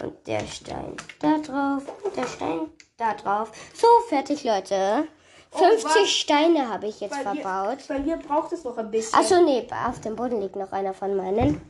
und 0.00 0.26
der 0.28 0.46
Stein 0.46 0.96
da 1.20 1.38
drauf 1.38 1.82
und 2.04 2.16
der 2.16 2.26
Stein 2.26 2.70
da 2.98 3.14
drauf. 3.14 3.50
So, 3.74 3.86
fertig, 4.08 4.44
Leute. 4.44 5.08
Oh, 5.54 5.58
50 5.58 5.84
was? 5.84 6.10
Steine 6.10 6.68
habe 6.68 6.86
ich 6.88 7.00
jetzt 7.00 7.10
Bei 7.10 7.32
mir- 7.34 7.40
verbaut. 7.42 7.78
Bei 7.88 7.98
mir 7.98 8.16
braucht 8.16 8.52
es 8.52 8.64
noch 8.64 8.76
ein 8.76 8.90
bisschen. 8.90 9.18
Achso, 9.18 9.42
nee, 9.42 9.66
auf 9.86 10.00
dem 10.00 10.16
Boden 10.16 10.40
liegt 10.40 10.56
noch 10.56 10.72
einer 10.72 10.94
von 10.94 11.14
meinen. 11.16 11.60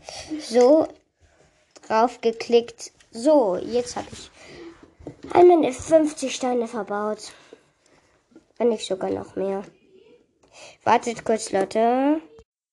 So, 0.41 0.87
drauf 1.87 2.21
geklickt. 2.21 2.93
So, 3.11 3.57
jetzt 3.57 3.97
habe 3.97 4.07
ich 4.13 4.31
meine 5.35 5.73
50 5.73 6.35
Steine 6.35 6.67
verbaut. 6.67 7.33
Wenn 8.57 8.69
nicht 8.71 8.87
sogar 8.87 9.11
noch 9.11 9.37
mehr. 9.37 9.63
Wartet 10.85 11.25
kurz, 11.25 11.51
Leute. 11.53 12.21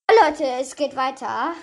Oh, 0.09 0.25
Leute, 0.25 0.45
es 0.59 0.75
geht 0.75 0.95
weiter. 0.95 1.53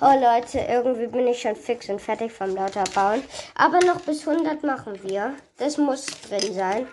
Oh, 0.00 0.12
Leute, 0.18 0.58
irgendwie 0.58 1.06
bin 1.06 1.26
ich 1.28 1.40
schon 1.42 1.54
fix 1.54 1.88
und 1.88 2.00
fertig 2.00 2.32
vom 2.32 2.54
lauter 2.54 2.84
Bauen. 2.94 3.22
Aber 3.54 3.78
noch 3.80 4.00
bis 4.00 4.26
100 4.26 4.62
machen 4.64 4.98
wir. 5.02 5.34
Das 5.58 5.78
muss 5.78 6.06
drin 6.28 6.54
sein. 6.54 6.86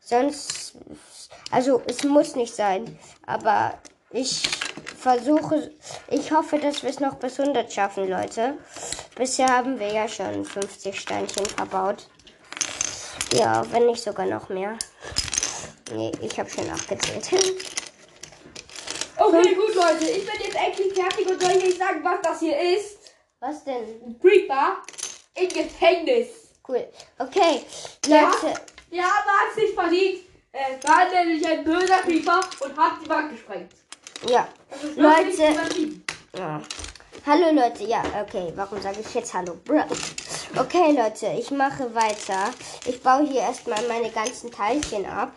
Sonst, 0.00 0.74
also 1.50 1.82
es 1.86 2.04
muss 2.04 2.34
nicht 2.36 2.54
sein. 2.54 2.98
Aber 3.26 3.78
ich 4.10 4.42
versuche, 4.98 5.70
ich 6.10 6.32
hoffe, 6.32 6.58
dass 6.58 6.82
wir 6.82 6.90
es 6.90 7.00
noch 7.00 7.14
bis 7.16 7.38
100 7.40 7.72
schaffen, 7.72 8.08
Leute. 8.08 8.58
Bisher 9.14 9.46
haben 9.48 9.78
wir 9.78 9.92
ja 9.92 10.08
schon 10.08 10.44
50 10.44 10.98
Steinchen 11.00 11.46
verbaut. 11.46 12.08
Ja, 13.32 13.64
wenn 13.72 13.86
nicht 13.86 14.02
sogar 14.02 14.26
noch 14.26 14.48
mehr. 14.48 14.76
Nee, 15.92 16.12
ich 16.20 16.38
habe 16.38 16.48
schon 16.50 16.68
abgezählt. 16.70 17.28
Okay, 19.18 19.54
gut, 19.54 19.74
Leute. 19.74 20.04
Ich 20.10 20.26
bin 20.26 20.40
jetzt 20.44 20.56
endlich 20.56 20.92
fertig 20.92 21.26
und 21.26 21.40
soll 21.40 21.52
ich 21.52 21.64
euch 21.64 21.78
sagen, 21.78 22.04
was 22.04 22.20
das 22.22 22.38
hier 22.40 22.58
ist? 22.76 22.98
Was 23.40 23.64
denn? 23.64 24.00
Ein 24.06 24.18
Creeper 24.20 24.76
im 25.34 25.48
Gefängnis. 25.48 26.28
Cool. 26.68 26.86
Okay, 27.18 27.62
Ja, 28.06 28.24
Leute. 28.28 28.60
der 28.92 29.04
Arme 29.04 29.30
hat 29.40 29.50
es 29.52 29.56
nicht 29.62 29.74
verdient. 29.74 30.18
Er 30.58 30.88
war 30.88 31.04
nämlich 31.12 31.46
ein 31.46 31.62
böser 31.64 31.98
Creeper 31.98 32.40
und 32.60 32.76
hat 32.78 32.92
die 33.04 33.08
Wand 33.10 33.30
gesprengt. 33.30 33.70
Ja. 34.26 34.48
Leute. 34.96 35.54
ja. 36.34 36.62
Hallo 37.26 37.52
Leute, 37.52 37.84
ja, 37.84 38.02
okay, 38.22 38.52
warum 38.54 38.80
sage 38.80 39.00
ich 39.00 39.14
jetzt 39.14 39.34
Hallo? 39.34 39.58
Bro. 39.64 39.82
Okay, 40.58 40.92
Leute, 40.92 41.26
ich 41.38 41.50
mache 41.50 41.94
weiter. 41.94 42.50
Ich 42.86 43.02
baue 43.02 43.26
hier 43.26 43.42
erstmal 43.42 43.86
meine 43.86 44.08
ganzen 44.10 44.50
Teilchen 44.50 45.04
ab. 45.04 45.32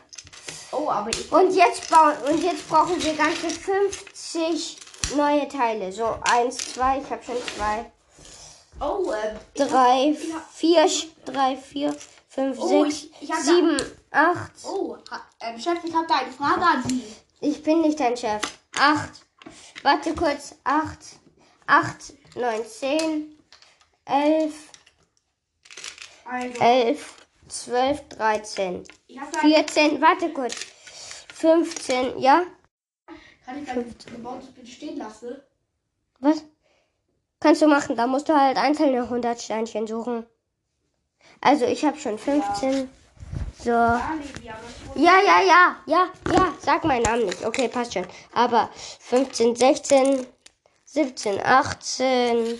Oh, 0.71 0.89
aber 0.89 1.09
ich. 1.09 1.29
Und 1.29 1.53
jetzt 1.53 1.89
bauen 1.89 2.13
und 2.29 2.41
jetzt 2.41 2.69
brauchen 2.69 3.03
wir 3.03 3.13
ganze 3.15 3.49
50 3.49 4.77
neue 5.17 5.49
Teile. 5.49 5.91
So, 5.91 6.15
eins, 6.21 6.57
zwei, 6.73 6.99
ich 6.99 7.09
habe 7.09 7.23
schon 7.23 7.35
zwei. 7.57 7.91
Oh, 8.79 9.11
ähm. 9.11 9.37
Drei, 9.55 10.15
hab- 10.33 10.49
vier, 10.53 10.87
drei, 11.25 11.57
vier, 11.57 11.93
fünf, 12.29 12.57
Oh, 12.59 12.83
sechs, 12.85 13.03
ich- 13.03 13.21
ich 13.23 13.31
hab 13.31 13.37
da- 13.39 13.43
sieben, 13.43 13.77
acht. 14.11 14.51
Oh, 14.65 14.97
ha- 15.11 15.25
ähm, 15.41 15.59
Chef, 15.59 15.83
ich 15.83 15.93
habe 15.93 16.07
da 16.07 16.15
eine 16.15 16.31
Frage 16.31 16.61
an 16.61 16.83
Sie. 16.87 17.03
Ich 17.41 17.61
bin 17.63 17.81
nicht 17.81 17.99
dein 17.99 18.15
Chef. 18.15 18.41
Acht. 18.77 19.25
Warte 19.83 20.13
kurz. 20.15 20.55
Acht. 20.63 20.99
Acht, 21.67 22.13
neun, 22.35 22.65
zehn, 22.65 23.37
elf, 24.05 24.69
Also, 26.25 26.59
elf, 26.61 27.27
zwölf, 27.47 28.07
dreizehn, 28.09 28.83
ich 29.07 29.19
habe 29.19 29.31
da 29.31 29.39
eine, 29.39 29.53
vierzehn. 29.55 30.01
Warte 30.01 30.31
kurz. 30.33 30.55
15, 31.33 32.17
ja? 32.19 32.43
Kann 33.45 33.61
ich 33.63 33.67
mein 33.67 33.95
gebautes 34.13 34.51
bitte 34.51 34.67
stehen 34.67 34.97
lassen? 34.97 35.41
Was? 36.19 36.43
Kannst 37.39 37.61
du 37.61 37.67
machen. 37.67 37.95
Da 37.95 38.05
musst 38.07 38.27
du 38.29 38.35
halt 38.35 38.57
einzelne 38.57 39.09
100 39.09 39.41
Steinchen 39.41 39.87
suchen. 39.87 40.25
Also 41.41 41.65
ich 41.65 41.83
habe 41.85 41.97
schon 41.99 42.17
15. 42.17 42.89
So. 43.63 43.69
Ja. 43.69 44.17
Ja, 44.95 45.19
ja, 45.25 45.41
ja, 45.85 46.09
ja. 46.33 46.53
Sag 46.59 46.83
meinen 46.83 47.03
Namen 47.03 47.25
nicht. 47.25 47.45
Okay, 47.45 47.67
passt 47.67 47.93
schon. 47.93 48.05
Aber 48.33 48.69
15, 48.99 49.55
16, 49.55 50.25
17, 50.85 51.39
18, 51.43 52.59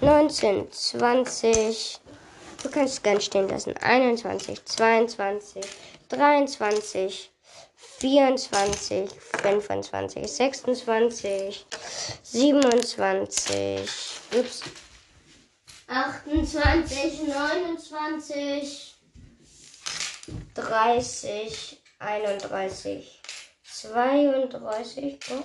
19, 0.00 0.70
20. 0.70 2.00
Du 2.62 2.70
kannst 2.70 3.02
ganz 3.02 3.24
stehen 3.24 3.48
lassen. 3.48 3.74
21, 3.76 4.64
22, 4.64 5.64
23, 6.08 7.30
24, 7.98 9.10
25, 9.42 10.26
26, 10.26 11.66
27. 12.22 13.88
Ups. 14.38 14.62
28, 15.88 17.28
29. 17.28 18.94
30, 20.54 21.82
31, 21.98 23.20
32, 23.62 25.18
oh, 25.30 25.44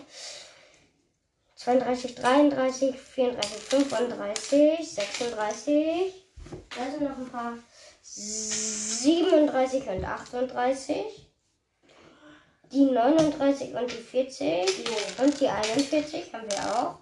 32, 1.55 2.15
33, 2.15 2.95
34, 2.95 3.61
35, 3.61 4.93
36. 4.95 6.13
Da 6.75 6.91
sind 6.91 7.03
noch 7.03 7.17
ein 7.17 7.29
paar. 7.29 7.57
37 8.03 9.87
und 9.87 10.03
38. 10.03 10.97
Die 12.71 12.85
39 12.85 13.73
und 13.75 13.91
die 13.91 13.95
40. 13.95 14.69
Und 15.19 15.39
die 15.39 15.47
41 15.47 16.33
haben 16.33 16.49
wir 16.49 16.75
auch. 16.75 16.99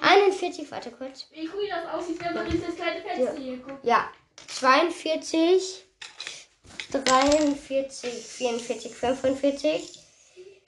41, 0.00 0.27
warte 0.70 0.90
kurz. 0.90 1.26
Wie 1.32 1.48
cool 1.48 1.68
das 1.68 1.86
aussieht, 1.92 2.20
wenn 2.20 2.34
man 2.34 2.48
durch 2.48 2.64
das 2.64 2.76
kleine 2.76 3.02
Fenster 3.02 3.36
hier 3.36 3.56
guckt. 3.58 3.84
Ja, 3.84 4.10
42, 4.46 5.84
43, 6.90 8.26
44, 8.26 8.94
45, 8.94 9.98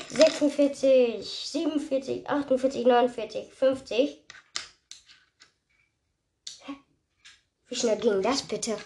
46, 0.09 1.51
47, 1.53 2.29
48, 2.29 2.85
49, 2.85 3.53
50. 3.53 4.25
Hä? 6.65 6.73
Wie 7.69 7.75
schnell 7.77 7.99
ging 7.99 8.23
das 8.23 8.43
bitte? 8.43 8.77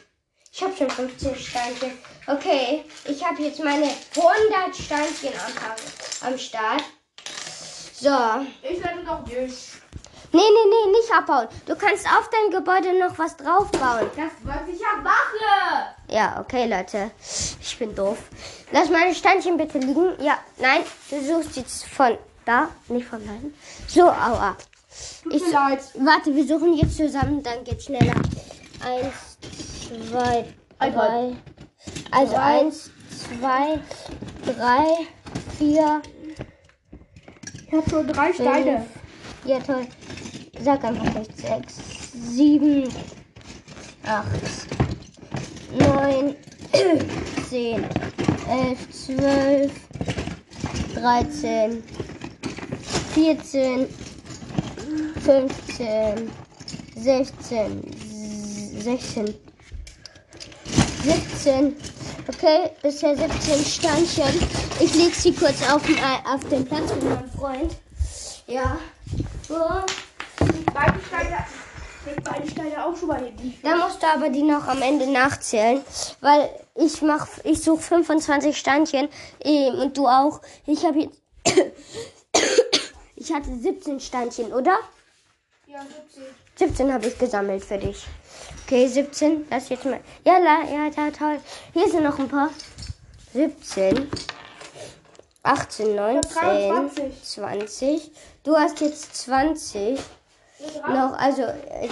Ich 0.53 0.63
habe 0.63 0.77
schon 0.77 0.91
50 0.91 1.49
Steinchen. 1.49 1.99
Okay, 2.27 2.85
ich 3.07 3.25
habe 3.25 3.43
jetzt 3.43 3.59
meine 3.59 3.91
100 4.17 4.77
Steinchen 4.77 5.33
am, 5.41 6.29
am 6.33 6.39
Start. 6.39 6.85
So. 7.95 8.47
Ich 8.63 8.83
werde 8.83 9.03
noch 9.03 9.27
nicht. 9.27 9.74
Nee, 10.35 10.41
nee, 10.41 10.69
nee, 10.69 10.91
nicht 10.99 11.13
abbauen. 11.17 11.47
Du 11.65 11.77
kannst 11.77 12.05
auf 12.07 12.29
dein 12.29 12.51
Gebäude 12.51 12.99
noch 12.99 13.17
was 13.17 13.37
draufbauen. 13.37 14.11
Das, 14.17 14.33
was 14.43 14.67
ich 14.67 14.81
ja 14.81 15.01
mache. 15.01 15.95
Ja, 16.09 16.41
okay, 16.41 16.67
Leute. 16.67 17.13
Ich 17.61 17.79
bin 17.79 17.95
doof. 17.95 18.19
Lass 18.73 18.91
meine 18.91 19.15
Steinchen 19.15 19.57
bitte 19.57 19.79
liegen. 19.79 20.21
Ja, 20.21 20.39
nein, 20.59 20.81
du 21.09 21.21
suchst 21.25 21.57
jetzt 21.57 21.87
von 21.87 22.19
da, 22.45 22.69
nicht 22.89 23.07
von 23.07 23.25
nein. 23.25 23.55
So, 23.87 24.03
aua. 24.03 24.57
Ich, 25.31 25.41
mir 25.41 25.53
leid. 25.53 25.81
warte, 26.01 26.35
wir 26.35 26.45
suchen 26.45 26.75
jetzt 26.75 26.97
zusammen, 26.97 27.41
dann 27.41 27.63
geht's 27.63 27.85
schneller. 27.85 28.15
Eins, 28.85 29.39
zwei, 30.11 30.53
drei. 30.81 31.37
Also 32.11 32.33
Drei. 32.35 32.61
eins, 32.61 32.91
zwei, 33.09 33.79
drei, 34.45 35.07
vier, 35.59 36.03
Ich 37.69 37.73
habe 37.73 37.89
schon 37.89 38.09
drei 38.09 38.33
fünf. 38.33 38.87
Ja, 39.45 39.61
toll. 39.61 39.87
Sag 40.63 40.85
einfach 40.85 41.13
nicht. 41.15 41.37
Sechs, 41.37 41.75
sieben, 42.31 42.89
acht, 44.07 44.27
neun, 45.79 46.35
zehn, 47.51 47.85
elf, 48.49 48.91
zwölf, 48.91 49.73
dreizehn, 50.95 51.83
vierzehn, 53.15 53.87
fünfzehn, 55.23 56.31
sechzehn, 56.97 57.83
sechzehn, 58.81 59.35
siebzehn. 61.05 61.77
Okay, 62.27 62.71
bisher 62.83 63.15
17 63.15 63.65
Steinchen. 63.65 64.49
Ich 64.81 64.95
leg 64.95 65.15
sie 65.15 65.33
kurz 65.33 65.63
auf, 65.71 65.83
den- 65.87 65.99
auf 65.99 66.43
den 66.49 66.65
Platz 66.65 66.95
mit 66.95 67.05
meinem 67.05 67.31
Freund. 67.31 67.77
Ja. 68.47 68.79
So. 69.47 69.57
Beide 70.75 71.01
Steine, 71.07 71.47
mit 72.05 72.79
auch 72.79 72.97
schon 72.97 73.09
mal 73.09 73.25
hin. 73.25 73.55
Da 73.63 73.77
musst 73.77 74.03
du 74.03 74.07
aber 74.09 74.29
die 74.29 74.43
noch 74.43 74.67
am 74.67 74.83
Ende 74.83 75.07
nachzählen, 75.11 75.81
weil 76.21 76.51
ich 76.75 77.01
mach, 77.01 77.29
ich 77.45 77.63
suche 77.63 77.81
25 77.81 78.59
Steinchen 78.59 79.09
und 79.81 79.97
du 79.97 80.09
auch. 80.09 80.41
Ich 80.67 80.85
habe 80.85 80.99
jetzt, 80.99 81.23
ich 83.15 83.33
hatte 83.33 83.57
17 83.57 84.01
Steinchen, 84.01 84.53
oder? 84.53 84.77
Ja, 85.69 85.81
17. 85.81 86.25
17 86.57 86.93
habe 86.93 87.07
ich 87.07 87.19
gesammelt 87.19 87.65
für 87.65 87.79
dich. 87.79 88.05
Okay, 88.65 88.89
17. 88.89 89.49
Das 89.49 89.69
jetzt 89.69 89.85
mal. 89.85 90.01
Ja, 90.25 90.39
la, 90.39 90.65
ja, 90.65 90.91
toll, 90.91 91.13
toll. 91.13 91.39
Hier 91.73 91.89
sind 91.89 92.03
noch 92.03 92.19
ein 92.19 92.29
paar. 92.29 92.51
17. 93.33 94.11
18, 95.45 95.95
19, 95.95 96.33
23. 96.33 97.23
20. 97.23 98.13
Du 98.43 98.57
hast 98.57 98.81
jetzt 98.81 99.15
20. 99.17 100.01
Noch, 100.89 101.19
also 101.19 101.43
äh, 101.43 101.89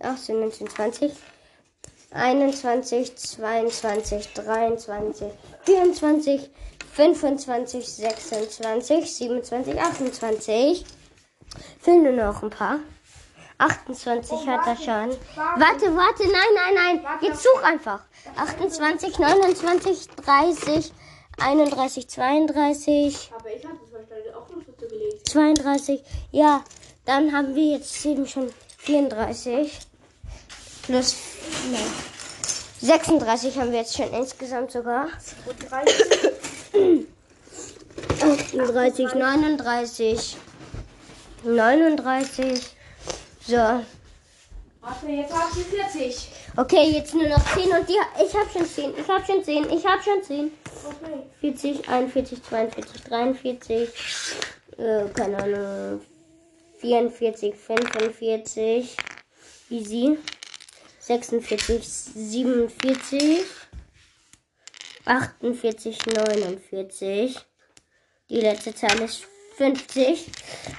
18, 0.00 0.40
19, 0.40 0.68
20. 0.68 1.12
21, 2.14 3.16
22, 3.16 4.32
23, 4.34 5.32
24, 5.64 6.50
25, 6.92 7.88
26, 7.88 9.14
27, 9.14 9.80
28. 9.80 10.84
Fehlen 11.80 12.02
nur 12.02 12.12
noch 12.12 12.42
ein 12.42 12.50
paar. 12.50 12.80
28 13.58 14.46
hat 14.46 14.66
er 14.66 14.76
schon. 14.76 15.16
Warte, 15.36 15.94
warte, 15.94 16.24
nein, 16.24 16.52
nein, 16.54 16.74
nein. 16.74 17.06
Jetzt 17.22 17.42
such 17.42 17.62
einfach. 17.62 18.00
28, 18.36 19.18
29, 19.18 20.08
30, 20.16 20.92
31, 21.38 22.08
32, 22.08 23.32
Aber 23.34 23.48
ich 23.54 23.64
habe 23.64 23.78
zwei 23.88 24.02
Steine 24.02 24.36
auch 24.36 24.48
noch 24.50 24.64
dazu 24.64 24.86
gelegt. 24.88 25.28
32. 25.28 26.02
Ja, 26.32 26.64
dann 27.04 27.32
haben 27.32 27.54
wir 27.54 27.76
jetzt 27.76 28.04
eben 28.04 28.26
schon 28.26 28.52
34. 28.78 29.78
Plus 30.82 31.16
nein, 31.70 31.80
36 32.80 33.56
haben 33.58 33.70
wir 33.70 33.78
jetzt 33.80 33.96
schon 33.96 34.12
insgesamt 34.12 34.72
sogar. 34.72 35.08
Und 35.46 35.70
13. 35.70 37.06
38, 38.52 39.14
39, 39.14 40.36
39. 41.44 42.76
So. 43.46 43.56
Warte, 43.56 45.06
jetzt 45.06 45.32
habe 45.32 45.60
ich 45.60 45.66
40. 45.66 46.28
Okay, 46.56 46.90
jetzt 46.90 47.14
nur 47.14 47.28
noch 47.28 47.54
10 47.54 47.70
und 47.70 47.88
die. 47.88 47.94
Ich 48.24 48.34
habe 48.34 48.50
schon 48.52 48.66
10. 48.66 48.94
Ich 48.98 49.08
habe 49.08 49.24
schon 49.24 49.44
10. 49.44 49.70
Ich 49.70 49.86
habe 49.86 50.02
schon 50.02 50.22
10. 50.22 50.50
Okay. 50.84 51.22
40, 51.40 51.88
41, 51.88 52.42
42, 52.42 53.02
43. 53.04 53.88
Äh, 54.78 55.04
keine 55.14 55.36
Ahnung. 55.38 56.00
44, 56.82 57.54
45. 57.54 58.96
Easy. 59.70 60.18
46, 60.98 61.82
47. 61.84 63.44
48, 65.04 65.98
49. 66.06 67.38
Die 68.28 68.40
letzte 68.40 68.74
Zahl 68.74 69.00
ist 69.00 69.24
50. 69.56 70.26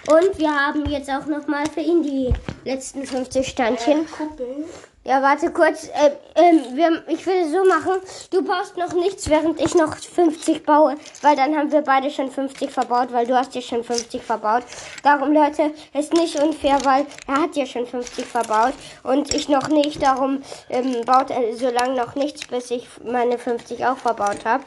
Und 0.08 0.38
wir 0.38 0.54
haben 0.54 0.86
jetzt 0.89 1.10
auch 1.10 1.26
nochmal 1.26 1.70
für 1.70 1.82
ihn 1.82 2.04
die 2.04 2.34
letzten 2.66 3.06
50 3.06 3.48
Steinchen. 3.48 4.06
Kuppel. 4.08 4.66
Ja, 5.06 5.22
warte 5.22 5.52
kurz. 5.52 5.89
Ähm, 5.94 6.13
ähm, 6.36 6.78
wir, 6.78 7.04
ich 7.10 7.26
will 7.26 7.42
es 7.44 7.52
so 7.52 7.66
machen. 7.66 8.00
Du 8.32 8.42
baust 8.42 8.78
noch 8.78 8.94
nichts, 8.94 9.30
während 9.30 9.60
ich 9.60 9.76
noch 9.76 9.98
50 9.98 10.66
baue. 10.66 10.96
Weil 11.22 11.36
dann 11.36 11.58
haben 11.58 11.72
wir 11.74 11.82
beide 11.82 12.10
schon 12.10 12.32
50 12.32 12.72
verbaut, 12.72 13.12
weil 13.12 13.28
du 13.28 13.36
hast 13.36 13.54
ja 13.54 13.62
schon 13.62 13.84
50 13.84 14.24
verbaut. 14.24 14.63
Darum, 15.04 15.34
Leute, 15.34 15.74
ist 15.94 16.13
nicht 16.13 16.42
unfair, 16.42 16.80
weil 16.86 17.06
er 17.28 17.42
hat 17.42 17.56
ja 17.58 17.66
schon 17.66 17.86
50 17.86 18.26
verbaut 18.26 18.74
und 19.04 19.34
ich 19.34 19.50
noch 19.50 19.68
nicht. 19.68 20.02
Darum 20.02 20.42
ähm, 20.70 21.02
baut 21.06 21.32
er 21.32 21.54
so 21.58 21.70
lange 21.70 21.96
noch 21.96 22.16
nichts, 22.16 22.48
bis 22.48 22.72
ich 22.72 22.88
meine 23.04 23.38
50 23.38 23.86
auch 23.86 23.98
verbaut 23.98 24.46
habe. 24.46 24.63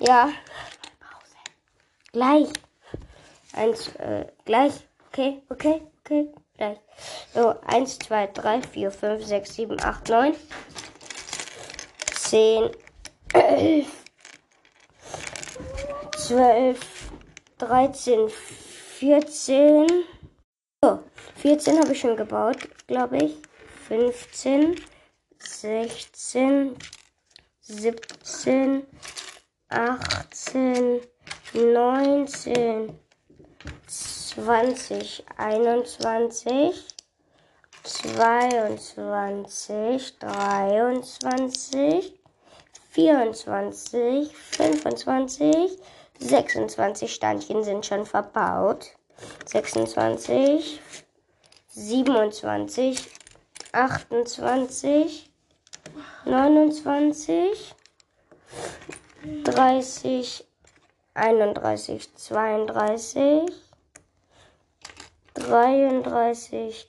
Ja. 0.00 0.30
Gleich. 2.12 2.48
Eins, 3.52 3.94
äh, 3.96 4.26
gleich. 4.44 4.72
Okay, 5.12 5.40
okay, 5.50 5.82
okay. 6.00 6.28
So, 7.34 7.54
eins, 7.66 7.98
zwei, 7.98 8.26
drei, 8.26 8.62
vier, 8.62 8.90
fünf, 8.90 9.24
sechs, 9.24 9.54
sieben, 9.54 9.80
acht, 9.80 10.08
neun, 10.08 10.34
zehn, 12.14 12.70
elf, 13.32 13.86
zwölf, 16.16 16.80
dreizehn, 17.58 18.28
vierzehn. 18.28 19.86
So, 20.82 21.00
14 21.36 21.78
habe 21.80 21.92
ich 21.92 22.00
schon 22.00 22.16
gebaut, 22.16 22.68
glaube 22.86 23.18
ich. 23.18 23.36
15, 23.88 24.80
16, 25.38 26.76
17, 27.60 28.86
18, 29.68 31.00
19, 31.54 32.98
20, 34.28 35.24
21, 35.38 36.74
22, 37.82 40.18
23, 40.20 42.12
24, 42.90 44.30
25, 44.50 45.78
26 46.18 47.14
Standchen 47.14 47.64
sind 47.64 47.86
schon 47.86 48.04
verbaut. 48.04 48.88
26, 49.46 50.78
27, 51.68 53.08
28, 53.72 55.30
29, 56.26 57.74
30, 59.44 60.44
31, 61.14 62.14
32, 62.14 63.67
33, 65.48 66.86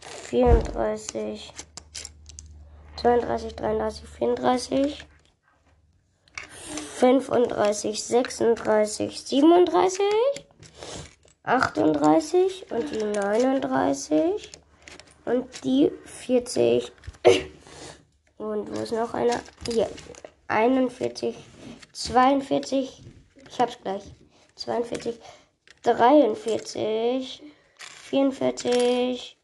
34, 0.00 1.52
32, 2.96 3.54
33, 3.54 4.08
34, 4.08 5.06
35, 6.98 8.02
36, 8.02 9.20
37, 9.24 10.04
38 11.44 12.66
und 12.72 12.90
die 12.90 13.04
39 13.04 14.50
und 15.26 15.64
die 15.64 15.92
40. 16.04 16.90
Und 18.36 18.76
wo 18.76 18.82
ist 18.82 18.92
noch 18.92 19.14
einer? 19.14 19.40
Hier. 19.68 19.88
41, 20.48 21.36
42. 21.92 23.04
Ich 23.48 23.60
hab's 23.60 23.78
gleich. 23.80 24.02
42, 24.56 25.20
43, 25.82 27.42
44 27.78 29.38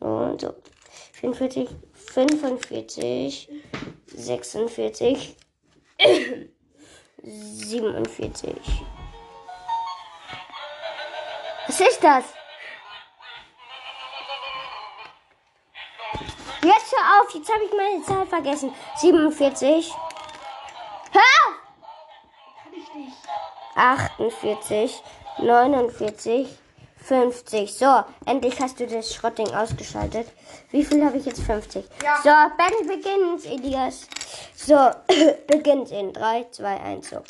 und 0.00 0.40
so. 0.40 0.54
44, 1.12 1.68
45, 1.92 3.48
46, 4.06 5.36
47. 7.22 8.56
Was 11.66 11.80
ist 11.80 12.04
das? 12.04 12.24
Jetzt 16.62 16.92
hör 16.92 17.20
auf, 17.20 17.34
jetzt 17.34 17.52
habe 17.52 17.64
ich 17.64 17.72
meine 17.72 18.02
Zahl 18.02 18.26
vergessen. 18.26 18.74
47. 18.96 19.92
Hör! 21.12 21.65
Kann 23.76 23.96
ich 23.96 24.18
nicht. 24.18 24.92
48, 24.96 25.02
49, 25.38 26.48
50. 27.06 27.74
So, 27.74 28.04
endlich 28.24 28.60
hast 28.60 28.80
du 28.80 28.86
das 28.86 29.14
Schrottding 29.14 29.48
ausgeschaltet. 29.54 30.26
Wie 30.70 30.84
viel 30.84 31.04
habe 31.04 31.18
ich 31.18 31.26
jetzt? 31.26 31.42
50. 31.42 31.84
Ja. 32.02 32.16
So, 32.22 32.30
Battle 32.56 32.86
begins, 32.86 33.44
Elias. 33.44 34.08
So, 34.54 34.90
beginnt 35.46 35.90
in 35.92 36.12
3, 36.12 36.46
2, 36.50 36.80
1, 36.80 37.10
so. 37.10 37.22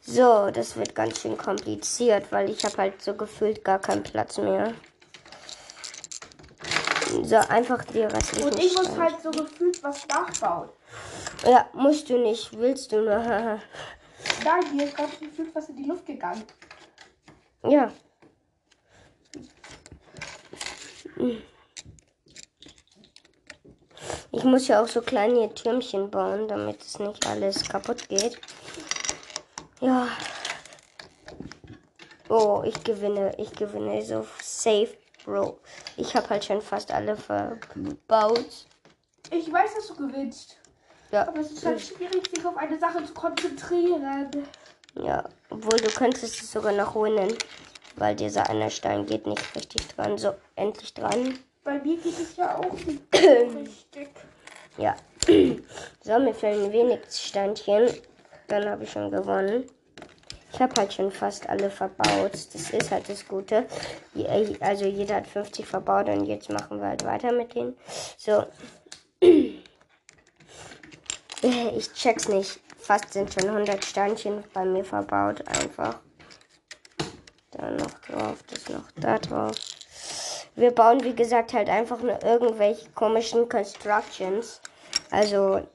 So, 0.00 0.50
das 0.50 0.76
wird 0.76 0.94
ganz 0.94 1.20
schön 1.20 1.38
kompliziert, 1.38 2.32
weil 2.32 2.50
ich 2.50 2.64
habe 2.64 2.76
halt 2.76 3.00
so 3.00 3.14
gefühlt 3.14 3.64
gar 3.64 3.78
keinen 3.78 4.02
Platz 4.02 4.38
mehr. 4.38 4.74
So, 7.22 7.36
einfach 7.36 7.84
die 7.84 8.00
restlichen 8.00 8.48
Und 8.48 8.58
ich 8.58 8.74
muss 8.74 8.86
Steine. 8.86 9.02
halt 9.02 9.22
so 9.22 9.30
gefühlt 9.30 9.82
was 9.84 10.08
nachbauen. 10.08 10.68
Ja, 11.46 11.68
musst 11.72 12.10
du 12.10 12.18
nicht, 12.18 12.58
willst 12.58 12.90
du 12.92 13.02
nur. 13.02 13.60
Nein, 14.44 14.72
hier 14.72 14.84
ist 14.84 14.96
gerade 14.96 15.16
gefühlt 15.16 15.54
was 15.54 15.68
in 15.68 15.76
die 15.76 15.84
Luft 15.84 16.06
gegangen. 16.06 16.44
ja. 17.68 17.92
Ich 24.34 24.44
muss 24.44 24.66
ja 24.66 24.82
auch 24.82 24.88
so 24.88 25.02
kleine 25.02 25.54
Türmchen 25.54 26.10
bauen, 26.10 26.48
damit 26.48 26.80
es 26.80 26.98
nicht 26.98 27.26
alles 27.26 27.68
kaputt 27.68 28.08
geht. 28.08 28.40
Ja. 29.80 30.08
Oh, 32.28 32.62
ich 32.64 32.82
gewinne, 32.82 33.34
ich 33.38 33.52
gewinne 33.52 34.02
so 34.02 34.26
safe, 34.40 34.96
Bro. 35.24 35.60
Ich 35.96 36.16
habe 36.16 36.30
halt 36.30 36.44
schon 36.44 36.62
fast 36.62 36.90
alle 36.90 37.16
verbaut. 37.16 38.66
Ich 39.30 39.52
weiß, 39.52 39.74
dass 39.74 39.86
du 39.88 39.96
gewinnst. 39.96 40.56
Ja. 41.12 41.28
Aber 41.28 41.40
es 41.40 41.52
ist 41.52 41.64
halt 41.64 41.80
schwierig, 41.80 42.26
sich 42.34 42.44
auf 42.44 42.56
eine 42.56 42.78
Sache 42.78 43.04
zu 43.04 43.12
konzentrieren. 43.12 44.46
Ja, 44.94 45.24
obwohl 45.50 45.78
du 45.78 45.90
könntest 45.90 46.24
es 46.24 46.50
sogar 46.50 46.72
noch 46.72 46.94
holen, 46.94 47.34
weil 47.96 48.16
dieser 48.16 48.48
eine 48.48 48.70
Stein 48.70 49.04
geht 49.04 49.26
nicht 49.26 49.54
richtig 49.54 49.86
dran. 49.88 50.16
So, 50.16 50.34
endlich 50.56 50.94
dran. 50.94 51.38
Bei 51.64 51.74
mir 51.74 51.98
geht 51.98 52.18
es 52.18 52.36
ja 52.36 52.56
auch 52.56 52.72
nicht 52.72 53.02
richtig. 53.14 54.10
Ja. 54.78 54.96
So, 56.04 56.18
mir 56.18 56.34
fehlen 56.34 56.72
wenig 56.72 56.98
Steinchen. 57.10 57.88
Dann 58.48 58.68
habe 58.68 58.82
ich 58.82 58.90
schon 58.90 59.10
gewonnen. 59.10 59.64
Ich 60.52 60.60
habe 60.60 60.74
halt 60.76 60.92
schon 60.92 61.12
fast 61.12 61.48
alle 61.48 61.70
verbaut. 61.70 62.32
Das 62.32 62.70
ist 62.70 62.90
halt 62.90 63.08
das 63.08 63.26
Gute. 63.28 63.66
Also 64.60 64.84
jeder 64.86 65.16
hat 65.16 65.28
50 65.28 65.64
verbaut 65.64 66.08
und 66.08 66.24
jetzt 66.24 66.50
machen 66.50 66.80
wir 66.80 66.88
halt 66.88 67.04
weiter 67.04 67.32
mit 67.32 67.54
denen. 67.54 67.76
So. 68.18 68.44
Ich 71.42 71.92
check's 71.94 72.28
nicht. 72.28 72.60
Fast 72.78 73.12
sind 73.12 73.34
schon 73.34 73.48
100 73.48 73.84
Steinchen 73.84 74.44
bei 74.54 74.64
mir 74.64 74.84
verbaut. 74.84 75.42
Einfach. 75.48 76.00
Da 77.50 77.70
noch 77.70 77.98
drauf, 78.06 78.38
das 78.48 78.68
noch 78.68 78.90
da 78.96 79.18
drauf. 79.18 79.56
Wir 80.54 80.70
bauen, 80.70 81.02
wie 81.02 81.14
gesagt, 81.14 81.52
halt 81.52 81.68
einfach 81.68 82.00
nur 82.00 82.22
irgendwelche 82.22 82.90
komischen 82.90 83.48
Constructions. 83.48 84.60
Also, 85.10 85.66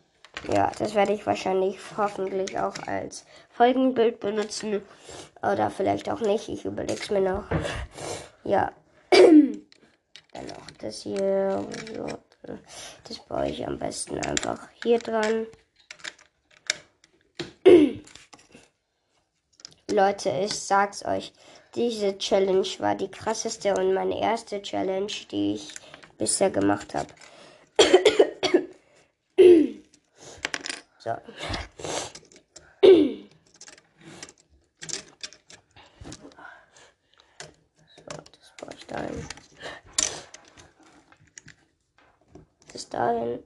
ja, 0.50 0.72
das 0.80 0.96
werde 0.96 1.14
ich 1.14 1.26
wahrscheinlich 1.26 1.80
hoffentlich 1.98 2.58
auch 2.58 2.76
als 2.86 3.26
Folgenbild 3.50 4.22
benutzen. 4.22 4.82
Oder 5.42 5.70
vielleicht 5.70 6.10
auch 6.10 6.22
nicht. 6.22 6.48
Ich 6.48 6.64
überlege 6.64 7.02
es 7.02 7.10
mir 7.10 7.22
noch. 7.22 7.44
Ja. 8.44 8.72
Dann 9.12 10.46
noch 10.46 10.72
das 10.80 11.02
hier. 11.02 11.66
So. 11.94 12.08
Das 13.04 13.20
baue 13.20 13.50
ich 13.50 13.66
am 13.66 13.78
besten 13.80 14.20
einfach 14.20 14.68
hier 14.84 15.00
dran. 15.00 15.48
Leute, 19.90 20.30
ich 20.44 20.54
sag's 20.54 21.06
euch. 21.06 21.34
Diese 21.76 22.18
Challenge 22.18 22.68
war 22.80 22.96
die 22.96 23.10
krasseste 23.10 23.74
und 23.74 23.94
meine 23.94 24.20
erste 24.20 24.62
Challenge, 24.62 25.12
die 25.32 25.56
ich 25.56 25.74
bisher 26.18 26.50
gemacht 26.50 26.94
habe. 26.94 27.08
so. 31.00 31.16
So, 37.96 38.04
das 38.06 38.54
baue 38.58 38.74
ich 38.76 38.86
dahin. 38.88 39.28
Das 39.36 39.47
dahin. 42.98 43.44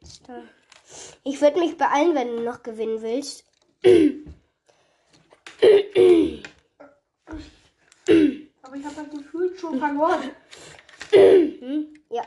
Das 0.00 0.22
da. 0.26 0.42
Ich 1.24 1.40
würde 1.40 1.58
mich 1.58 1.78
beeilen, 1.78 2.14
wenn 2.14 2.28
du 2.28 2.40
noch 2.42 2.62
gewinnen 2.62 3.00
willst. 3.02 3.44
Aber 8.62 8.76
ich 8.76 8.84
habe 8.84 8.96
halt 8.96 9.10
gefühlt 9.10 9.58
schon 9.58 9.78
verloren. 9.78 10.30
Ja. 12.10 12.26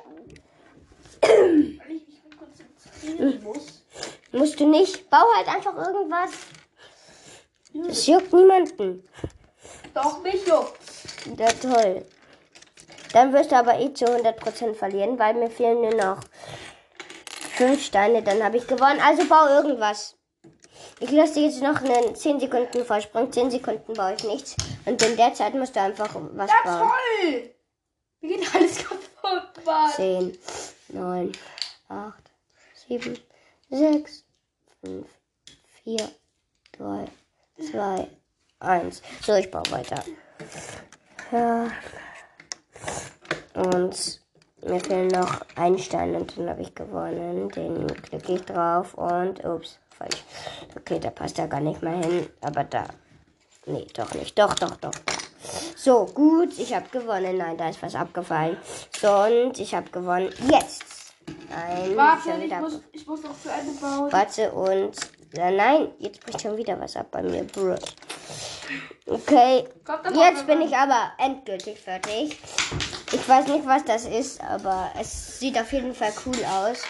Weil 1.21 1.81
ich 1.89 2.07
mich 2.07 2.21
halt 2.23 2.37
konzentrieren 2.37 3.43
muss. 3.43 3.83
Musst 4.31 4.59
du 4.59 4.67
nicht. 4.67 5.09
Bau 5.09 5.25
halt 5.35 5.47
einfach 5.47 5.75
irgendwas. 5.75 6.31
Es 7.89 8.07
juckt 8.07 8.33
niemanden. 8.33 9.07
Doch, 9.93 10.21
mich 10.21 10.45
juckt. 10.45 10.79
Ja, 11.37 11.47
toll. 11.47 12.05
Dann 13.13 13.31
wirst 13.33 13.51
du 13.51 13.55
aber 13.55 13.79
eh 13.79 13.93
zu 13.93 14.05
100% 14.05 14.73
verlieren, 14.73 15.17
weil 15.17 15.33
mir 15.35 15.49
fehlen 15.49 15.81
nur 15.81 15.93
noch 15.93 16.19
fünf 17.55 17.83
Steine. 17.83 18.21
Dann 18.21 18.43
habe 18.43 18.57
ich 18.57 18.67
gewonnen. 18.67 18.99
Also 19.01 19.25
bau 19.27 19.47
irgendwas. 19.47 20.15
Ich 20.99 21.11
lasse 21.11 21.35
dir 21.35 21.47
jetzt 21.47 21.61
noch 21.61 21.81
einen 21.81 22.15
10 22.15 22.39
Sekunden 22.39 22.85
Vorsprung. 22.85 23.31
10 23.31 23.51
Sekunden 23.51 23.93
baue 23.93 24.15
ich 24.17 24.23
nichts. 24.23 24.55
Und 24.85 25.01
in 25.01 25.15
der 25.17 25.33
Zeit 25.33 25.53
musst 25.53 25.75
du 25.75 25.81
einfach 25.81 26.09
was 26.33 26.49
Ja, 26.49 26.63
bauen. 26.63 26.89
toll! 27.21 27.51
Mir 28.21 28.37
geht 28.37 28.55
alles 28.55 28.77
kaputt, 28.77 29.65
Mann. 29.65 29.91
10, 29.91 30.37
9, 30.89 31.31
8, 31.89 32.13
7, 32.87 33.17
6, 33.69 34.23
5, 34.83 35.07
4, 35.83 35.97
3, 36.77 37.05
2, 37.59 38.07
1. 38.59 39.01
So, 39.21 39.35
ich 39.35 39.49
baue 39.49 39.63
weiter. 39.71 40.03
Ja. 41.31 41.67
Und 43.53 44.21
mir 44.65 44.79
fehlen 44.79 45.07
noch 45.07 45.41
ein 45.55 45.77
Stein 45.77 46.15
und 46.15 46.37
dann 46.37 46.49
habe 46.49 46.61
ich 46.61 46.73
gewonnen. 46.75 47.49
Den 47.49 47.87
klicke 48.01 48.33
ich 48.33 48.41
drauf 48.41 48.93
und 48.95 49.43
ups, 49.45 49.79
falsch. 49.97 50.23
Okay, 50.75 50.99
da 50.99 51.09
passt 51.09 51.39
er 51.39 51.47
gar 51.47 51.61
nicht 51.61 51.81
mehr 51.81 51.97
hin. 51.97 52.27
Aber 52.41 52.63
da. 52.63 52.85
Nee, 53.65 53.87
doch 53.95 54.13
nicht. 54.13 54.37
Doch, 54.37 54.53
doch, 54.55 54.75
doch. 54.77 54.93
So, 55.75 56.05
gut, 56.05 56.57
ich 56.57 56.73
habe 56.73 56.89
gewonnen. 56.89 57.37
Nein, 57.37 57.57
da 57.57 57.69
ist 57.69 57.81
was 57.81 57.95
abgefallen. 57.95 58.57
So, 58.99 59.11
und 59.11 59.59
ich 59.59 59.73
habe 59.73 59.89
gewonnen. 59.89 60.33
Jetzt. 60.51 60.83
Nein, 61.49 61.95
Warte, 61.95 62.31
ich 62.43 62.53
muss, 62.59 62.81
ich 62.91 63.07
muss 63.07 63.23
noch 63.23 63.39
zu 63.39 63.49
Ende 63.49 63.71
bauen. 63.79 64.11
Warte 64.11 64.51
und. 64.51 64.95
Ja, 65.37 65.51
nein, 65.51 65.91
jetzt 65.99 66.21
bricht 66.21 66.41
schon 66.41 66.55
wieder 66.57 66.79
was 66.79 66.95
ab 66.95 67.07
bei 67.11 67.21
mir, 67.21 67.43
Bro. 67.43 67.75
Okay, 69.07 69.65
jetzt 70.13 70.47
bin 70.47 70.61
ich 70.61 70.75
aber 70.75 71.11
endgültig 71.17 71.79
fertig. 71.79 72.39
Ich 73.11 73.29
weiß 73.29 73.47
nicht, 73.47 73.65
was 73.65 73.83
das 73.85 74.05
ist, 74.05 74.41
aber 74.43 74.91
es 74.99 75.39
sieht 75.39 75.59
auf 75.59 75.71
jeden 75.73 75.93
Fall 75.93 76.11
cool 76.25 76.43
aus. 76.45 76.83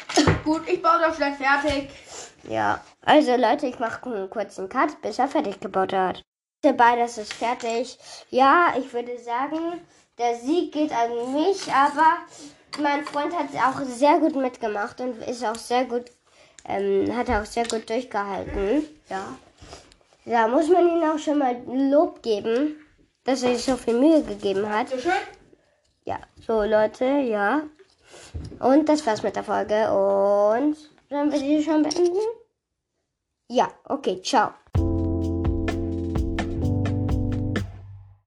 Gut, 0.44 0.62
ich 0.68 0.82
baue 0.82 1.00
das 1.00 1.18
schnell 1.18 1.34
fertig. 1.34 1.90
Ja, 2.48 2.82
also 3.04 3.36
Leute, 3.36 3.68
ich 3.68 3.80
mache 3.80 4.06
einen 4.06 4.30
kurzen 4.30 4.70
Cut, 4.70 5.02
bis 5.02 5.20
er 5.20 5.28
fertig 5.28 5.60
gebaut 5.60 5.94
hat. 5.94 6.22
Dabei, 6.62 6.96
das 6.96 7.18
ist 7.18 7.34
fertig. 7.34 7.98
Ja, 8.30 8.74
ich 8.78 8.94
würde 8.94 9.18
sagen, 9.18 9.82
der 10.18 10.36
Sieg 10.36 10.72
geht 10.72 10.92
an 10.92 11.34
mich, 11.34 11.72
aber 11.74 12.18
mein 12.80 13.04
Freund 13.06 13.34
hat 13.34 13.50
auch 13.56 13.82
sehr 13.86 14.20
gut 14.20 14.36
mitgemacht 14.36 15.02
und 15.02 15.18
ist 15.28 15.44
auch 15.44 15.56
sehr 15.56 15.86
gut, 15.86 16.06
ähm, 16.68 17.16
hat 17.16 17.30
auch 17.30 17.46
sehr 17.46 17.68
gut 17.68 17.90
durchgehalten. 17.90 18.86
Ja. 19.10 19.38
Da 20.26 20.48
muss 20.48 20.70
man 20.70 20.88
ihm 20.88 21.04
auch 21.04 21.20
schon 21.20 21.38
mal 21.38 21.56
Lob 21.68 22.22
geben, 22.24 22.76
dass 23.24 23.44
er 23.44 23.56
sich 23.56 23.66
so 23.66 23.78
viel 23.78 24.00
Mühe 24.00 24.24
gegeben 24.24 24.68
hat. 24.68 24.90
So 24.90 24.98
schön? 24.98 25.12
Ja, 26.04 26.20
so 26.46 26.64
Leute, 26.64 27.06
ja. 27.06 27.64
Und 28.60 28.90
das 28.90 29.06
war's 29.06 29.24
mit 29.24 29.36
der 29.36 29.44
Folge 29.44 29.92
und 29.92 30.78
sollen 31.10 31.32
wir 31.32 31.40
die 31.40 31.64
schon 31.64 31.84
beenden? 31.84 32.18
Ja, 33.48 33.72
okay, 33.86 34.22
ciao. 34.22 34.54